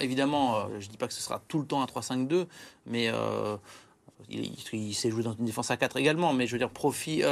évidemment, 0.00 0.68
je 0.78 0.86
ne 0.86 0.90
dis 0.90 0.96
pas 0.96 1.08
que 1.08 1.14
ce 1.14 1.22
sera 1.22 1.42
tout 1.48 1.60
le 1.60 1.66
temps 1.66 1.82
un 1.82 1.86
3-5-2, 1.86 2.46
mais 2.86 3.10
il, 4.30 4.94
s'est 4.94 5.10
joué 5.10 5.22
dans 5.22 5.34
une 5.34 5.44
défense 5.44 5.70
à 5.70 5.76
4 5.76 5.96
également, 5.96 6.32
mais 6.32 6.46
je 6.46 6.52
veux 6.52 6.58
dire, 6.58 6.70
Profi, 6.70 7.22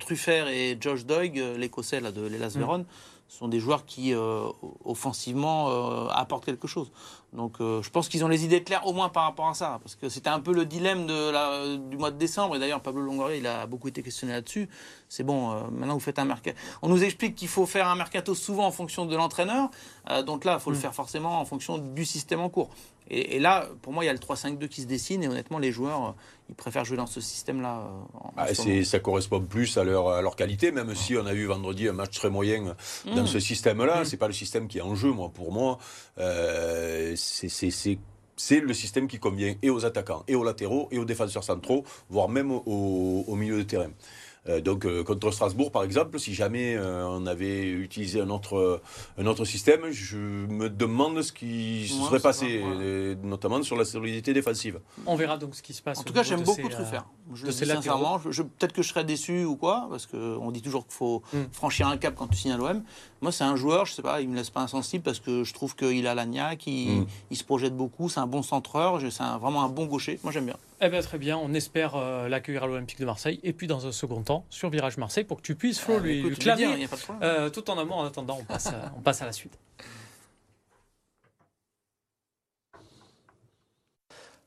Truffert 0.00 0.48
et 0.48 0.76
Josh 0.80 1.04
Doig, 1.04 1.42
l'Écossais 1.56 2.00
de 2.00 2.26
l'Elas 2.26 2.54
Véron, 2.56 2.86
sont 3.34 3.48
des 3.48 3.60
joueurs 3.60 3.84
qui, 3.84 4.14
euh, 4.14 4.46
offensivement, 4.84 5.70
euh, 5.70 6.08
apportent 6.10 6.44
quelque 6.44 6.68
chose. 6.68 6.90
Donc 7.34 7.56
euh, 7.60 7.82
je 7.82 7.90
pense 7.90 8.08
qu'ils 8.08 8.24
ont 8.24 8.28
les 8.28 8.44
idées 8.44 8.62
claires 8.62 8.86
au 8.86 8.92
moins 8.92 9.08
par 9.08 9.24
rapport 9.24 9.48
à 9.48 9.54
ça, 9.54 9.80
parce 9.82 9.96
que 9.96 10.08
c'était 10.08 10.30
un 10.30 10.40
peu 10.40 10.52
le 10.52 10.64
dilemme 10.64 11.06
de 11.06 11.30
la, 11.30 11.76
du 11.76 11.96
mois 11.96 12.10
de 12.10 12.16
décembre, 12.16 12.56
et 12.56 12.58
d'ailleurs 12.58 12.80
Pablo 12.80 13.02
Longoria, 13.02 13.36
il 13.36 13.46
a 13.46 13.66
beaucoup 13.66 13.88
été 13.88 14.02
questionné 14.02 14.32
là-dessus. 14.32 14.68
C'est 15.08 15.24
bon, 15.24 15.50
maintenant 15.70 15.94
vous 15.94 16.00
faites 16.00 16.18
un 16.18 16.24
mercato. 16.24 16.56
On 16.82 16.88
nous 16.88 17.02
explique 17.02 17.34
qu'il 17.34 17.48
faut 17.48 17.66
faire 17.66 17.88
un 17.88 17.96
mercato 17.96 18.34
souvent 18.34 18.66
en 18.66 18.72
fonction 18.72 19.04
de 19.04 19.16
l'entraîneur, 19.16 19.70
donc 20.26 20.44
là, 20.44 20.54
il 20.58 20.62
faut 20.62 20.70
le 20.70 20.76
mm. 20.76 20.80
faire 20.80 20.94
forcément 20.94 21.40
en 21.40 21.44
fonction 21.44 21.78
du 21.78 22.04
système 22.04 22.40
en 22.40 22.48
cours. 22.48 22.70
Et, 23.10 23.38
là, 23.38 23.68
pour 23.82 23.92
moi, 23.92 24.02
il 24.02 24.06
y 24.06 24.10
a 24.10 24.14
le 24.14 24.18
3-5-2 24.18 24.66
qui 24.68 24.80
se 24.80 24.86
dessine, 24.86 25.22
et 25.22 25.28
honnêtement, 25.28 25.58
les 25.58 25.72
joueurs 25.72 26.14
ils 26.50 26.54
préfèrent 26.54 26.84
jouer 26.84 26.98
dans 26.98 27.06
ce 27.06 27.20
système-là. 27.22 27.88
Ah, 28.36 28.48
ça 28.54 28.98
correspond 28.98 29.40
plus 29.40 29.78
à 29.78 29.84
leur, 29.84 30.08
à 30.08 30.20
leur 30.20 30.36
qualité, 30.36 30.72
même 30.72 30.94
si 30.94 31.16
on 31.16 31.24
a 31.24 31.32
vu 31.32 31.46
vendredi 31.46 31.88
un 31.88 31.92
match 31.92 32.18
très 32.18 32.28
moyen 32.28 32.74
dans 33.06 33.22
mm. 33.22 33.26
ce 33.26 33.40
système-là. 33.40 34.02
Mm. 34.02 34.04
C'est 34.04 34.16
pas 34.18 34.26
le 34.26 34.34
système 34.34 34.68
qui 34.68 34.78
est 34.78 34.82
en 34.82 34.94
jeu, 34.94 35.10
moi. 35.10 35.30
Pour 35.32 35.52
moi, 35.52 35.78
euh, 36.18 37.14
c'est 38.36 38.60
le 38.60 38.74
système 38.74 39.08
qui 39.08 39.18
convient 39.18 39.54
et 39.62 39.70
aux 39.70 39.84
attaquants, 39.84 40.24
et 40.28 40.34
aux 40.34 40.44
latéraux, 40.44 40.88
et 40.90 40.98
aux 40.98 41.04
défenseurs 41.04 41.44
centraux, 41.44 41.84
voire 42.08 42.28
même 42.28 42.50
au, 42.50 43.24
au 43.26 43.34
milieu 43.36 43.58
de 43.58 43.62
terrain. 43.62 43.90
Euh, 44.48 44.60
donc 44.60 44.84
euh, 44.84 45.02
contre 45.02 45.30
Strasbourg, 45.30 45.70
par 45.70 45.84
exemple, 45.84 46.18
si 46.18 46.34
jamais 46.34 46.76
euh, 46.76 47.06
on 47.06 47.26
avait 47.26 47.66
utilisé 47.66 48.20
un 48.20 48.28
autre, 48.28 48.82
un 49.16 49.26
autre 49.26 49.44
système, 49.44 49.90
je 49.90 50.18
me 50.18 50.68
demande 50.68 51.22
ce 51.22 51.32
qui 51.32 51.88
se 51.88 51.94
serait 51.94 52.20
passé, 52.20 52.62
notamment 53.22 53.62
sur 53.62 53.76
la 53.76 53.84
solidité 53.84 54.34
défensive. 54.34 54.80
On 55.06 55.16
verra 55.16 55.38
donc 55.38 55.54
ce 55.54 55.62
qui 55.62 55.72
se 55.72 55.82
passe. 55.82 55.98
En 55.98 56.02
tout 56.02 56.12
cas, 56.12 56.22
j'aime 56.22 56.42
beaucoup 56.42 56.68
tout 56.68 56.84
faire. 56.84 57.06
Je 57.32 57.50
sincèrement. 57.50 58.18
Peut-être 58.18 58.72
que 58.72 58.82
je 58.82 58.88
serais 58.88 59.04
déçu 59.04 59.44
ou 59.44 59.56
quoi, 59.56 59.86
parce 59.88 60.06
qu'on 60.06 60.50
dit 60.50 60.60
toujours 60.60 60.86
qu'il 60.86 60.94
faut 60.94 61.22
hmm. 61.32 61.44
franchir 61.52 61.88
un 61.88 61.96
cap 61.96 62.14
quand 62.14 62.26
tu 62.26 62.36
signes 62.36 62.52
à 62.52 62.56
l'OM. 62.56 62.82
Moi, 63.22 63.32
c'est 63.32 63.44
un 63.44 63.56
joueur, 63.56 63.86
je 63.86 63.94
sais 63.94 64.02
pas, 64.02 64.20
il 64.20 64.28
me 64.28 64.36
laisse 64.36 64.50
pas 64.50 64.60
insensible 64.60 65.02
parce 65.02 65.20
que 65.20 65.44
je 65.44 65.54
trouve 65.54 65.74
qu'il 65.74 66.06
a 66.06 66.14
la 66.14 66.26
niaque, 66.26 66.66
il, 66.66 67.00
hmm. 67.00 67.06
il 67.30 67.36
se 67.36 67.44
projette 67.44 67.74
beaucoup, 67.74 68.10
c'est 68.10 68.20
un 68.20 68.26
bon 68.26 68.42
centreur, 68.42 69.00
c'est 69.00 69.22
vraiment 69.40 69.64
un 69.64 69.70
bon 69.70 69.86
gaucher. 69.86 70.20
Moi, 70.22 70.32
j'aime 70.32 70.46
bien. 70.46 70.56
Eh 70.80 70.88
bien, 70.88 71.00
très 71.00 71.18
bien, 71.18 71.38
on 71.38 71.54
espère 71.54 71.94
euh, 71.94 72.28
l'accueillir 72.28 72.64
à 72.64 72.66
l'Olympique 72.66 72.98
de 72.98 73.04
Marseille. 73.04 73.40
Et 73.42 73.52
puis, 73.52 73.66
dans 73.66 73.86
un 73.86 73.92
second 73.92 74.22
temps, 74.22 74.44
sur 74.50 74.70
Virage 74.70 74.96
Marseille, 74.98 75.24
pour 75.24 75.38
que 75.38 75.42
tu 75.42 75.54
puisses, 75.54 75.80
Flo, 75.80 75.94
ah, 75.96 76.00
lui, 76.00 76.22
lui 76.22 76.36
clamer 76.36 76.86
euh, 77.22 77.48
tout 77.48 77.70
en 77.70 77.78
amont. 77.78 77.94
En 77.94 78.04
attendant, 78.04 78.38
on 78.40 78.44
passe, 78.44 78.70
on 78.96 79.00
passe 79.00 79.22
à 79.22 79.26
la 79.26 79.32
suite. 79.32 79.58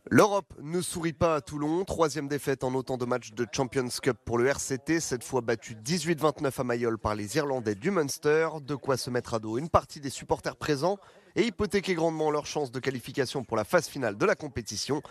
L'Europe 0.09 0.53
ne 0.61 0.79
sourit 0.79 1.11
pas 1.11 1.35
à 1.35 1.41
Toulon. 1.41 1.83
Troisième 1.83 2.29
défaite 2.29 2.63
en 2.63 2.73
autant 2.75 2.97
de 2.97 3.03
matchs 3.03 3.33
de 3.33 3.45
Champions 3.51 3.89
Cup 4.01 4.17
pour 4.23 4.37
le 4.37 4.47
RCT. 4.47 5.01
Cette 5.01 5.23
fois 5.23 5.41
battu 5.41 5.75
18-29 5.75 6.61
à 6.61 6.63
Mayol 6.63 6.97
par 6.97 7.13
les 7.13 7.35
Irlandais 7.35 7.75
du 7.75 7.91
Munster. 7.91 8.47
De 8.61 8.75
quoi 8.75 8.95
se 8.95 9.09
mettre 9.09 9.33
à 9.33 9.39
dos 9.39 9.57
une 9.57 9.67
partie 9.67 9.99
des 9.99 10.09
supporters 10.09 10.55
présents 10.55 10.97
et 11.37 11.45
hypothéquer 11.45 11.93
grandement 11.93 12.31
leur 12.31 12.45
chance 12.45 12.71
de 12.71 12.79
qualification 12.79 13.43
pour 13.43 13.55
la 13.55 13.63
phase 13.63 13.87
finale 13.87 14.17
de 14.17 14.25
la 14.25 14.35
compétition. 14.35 15.01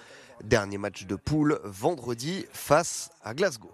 Dernier 0.43 0.77
match 0.77 1.07
de 1.07 1.17
poule 1.17 1.61
vendredi 1.65 2.45
face 2.53 3.11
à 3.23 3.33
Glasgow. 3.33 3.71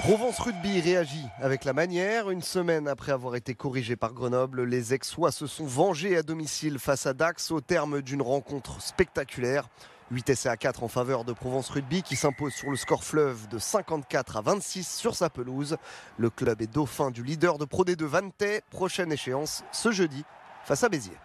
Provence 0.00 0.38
Rugby 0.38 0.80
réagit 0.80 1.26
avec 1.40 1.64
la 1.64 1.72
manière. 1.72 2.30
Une 2.30 2.40
semaine 2.40 2.88
après 2.88 3.12
avoir 3.12 3.34
été 3.36 3.54
corrigé 3.54 3.96
par 3.96 4.14
Grenoble, 4.14 4.64
les 4.64 4.92
Aixois 4.92 5.32
se 5.32 5.46
sont 5.46 5.66
vengés 5.66 6.16
à 6.16 6.22
domicile 6.22 6.78
face 6.78 7.04
à 7.04 7.12
Dax 7.12 7.50
au 7.50 7.60
terme 7.60 8.00
d'une 8.00 8.22
rencontre 8.22 8.80
spectaculaire. 8.80 9.68
8 10.10 10.30
essais 10.30 10.48
à 10.48 10.56
4 10.56 10.82
en 10.84 10.88
faveur 10.88 11.24
de 11.24 11.32
Provence 11.32 11.68
Rugby 11.68 12.02
qui 12.02 12.16
s'impose 12.16 12.54
sur 12.54 12.70
le 12.70 12.76
score 12.76 13.04
fleuve 13.04 13.46
de 13.48 13.58
54 13.58 14.38
à 14.38 14.40
26 14.40 14.88
sur 14.88 15.14
sa 15.14 15.28
pelouse. 15.28 15.76
Le 16.16 16.30
club 16.30 16.62
est 16.62 16.72
dauphin 16.72 17.10
du 17.10 17.22
leader 17.22 17.58
de 17.58 17.66
Pro 17.66 17.84
D2 17.84 18.04
Vantais. 18.04 18.62
Prochaine 18.70 19.12
échéance 19.12 19.64
ce 19.70 19.92
jeudi 19.92 20.24
face 20.64 20.82
à 20.82 20.88
Béziers. 20.88 21.18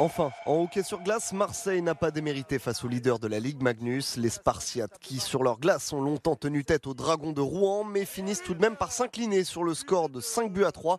Enfin, 0.00 0.32
en 0.44 0.64
hockey 0.64 0.82
sur 0.82 1.02
glace, 1.02 1.32
Marseille 1.32 1.80
n'a 1.80 1.94
pas 1.94 2.10
démérité 2.10 2.58
face 2.58 2.84
au 2.84 2.88
leader 2.88 3.20
de 3.20 3.28
la 3.28 3.38
Ligue 3.38 3.62
Magnus, 3.62 4.16
les 4.16 4.28
Spartiates, 4.28 4.98
qui 5.00 5.20
sur 5.20 5.44
leur 5.44 5.60
glace 5.60 5.92
ont 5.92 6.02
longtemps 6.02 6.34
tenu 6.34 6.64
tête 6.64 6.88
aux 6.88 6.94
Dragons 6.94 7.30
de 7.30 7.40
Rouen, 7.40 7.84
mais 7.84 8.04
finissent 8.04 8.42
tout 8.42 8.54
de 8.54 8.60
même 8.60 8.74
par 8.74 8.90
s'incliner 8.90 9.44
sur 9.44 9.62
le 9.62 9.72
score 9.72 10.08
de 10.08 10.20
5 10.20 10.52
buts 10.52 10.64
à 10.64 10.72
3. 10.72 10.98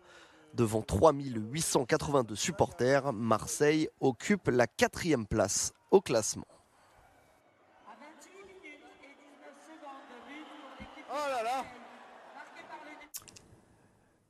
Devant 0.56 0.80
3882 0.80 2.34
supporters, 2.34 3.12
Marseille 3.12 3.90
occupe 4.00 4.48
la 4.48 4.66
quatrième 4.66 5.26
place 5.26 5.74
au 5.90 6.00
classement. 6.00 6.46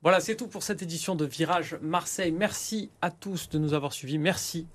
Voilà, 0.02 0.18
c'est 0.18 0.34
tout 0.34 0.48
pour 0.48 0.64
cette 0.64 0.82
édition 0.82 1.14
de 1.14 1.24
Virage 1.24 1.76
Marseille. 1.80 2.32
Merci 2.32 2.90
à 3.02 3.12
tous 3.12 3.48
de 3.48 3.60
nous 3.60 3.72
avoir 3.72 3.92
suivis. 3.92 4.18
Merci. 4.18 4.66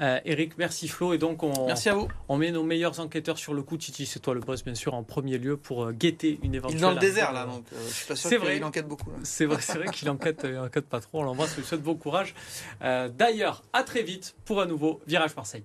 Euh, 0.00 0.18
Eric, 0.24 0.56
merci 0.58 0.88
Flo. 0.88 1.12
Et 1.12 1.18
donc, 1.18 1.42
on, 1.42 1.66
merci 1.66 1.88
à 1.88 1.94
vous. 1.94 2.08
on 2.28 2.36
met 2.36 2.50
nos 2.50 2.62
meilleurs 2.62 3.00
enquêteurs 3.00 3.38
sur 3.38 3.54
le 3.54 3.62
coup. 3.62 3.76
Titi, 3.76 4.06
c'est 4.06 4.20
toi 4.20 4.34
le 4.34 4.40
boss, 4.40 4.64
bien 4.64 4.74
sûr, 4.74 4.94
en 4.94 5.02
premier 5.02 5.38
lieu 5.38 5.56
pour 5.56 5.84
euh, 5.84 5.92
guetter 5.92 6.38
une 6.42 6.54
éventuelle. 6.54 6.78
Il 6.78 6.82
est 6.82 6.86
dans 6.86 6.92
le 6.92 6.98
désert, 6.98 7.32
là, 7.32 7.46
donc 7.46 7.64
euh, 7.72 7.76
je 7.86 7.92
suis 7.92 8.06
pas 8.06 8.16
sûr 8.16 8.42
qu'il 8.42 8.64
enquête 8.64 8.88
beaucoup. 8.88 9.10
C'est 9.22 9.46
vrai, 9.46 9.60
c'est 9.60 9.78
vrai 9.78 9.88
qu'il 9.88 10.08
enquête, 10.08 10.44
enquête 10.44 10.86
pas 10.86 11.00
trop. 11.00 11.20
On 11.20 11.24
l'embrasse, 11.24 11.54
on 11.56 11.60
lui 11.60 11.66
souhaite 11.66 11.82
bon 11.82 11.94
courage. 11.94 12.34
D'ailleurs, 12.80 13.62
à 13.72 13.82
très 13.82 14.02
vite 14.02 14.34
pour 14.44 14.60
un 14.60 14.66
nouveau 14.66 15.00
Virage 15.06 15.36
Marseille. 15.36 15.64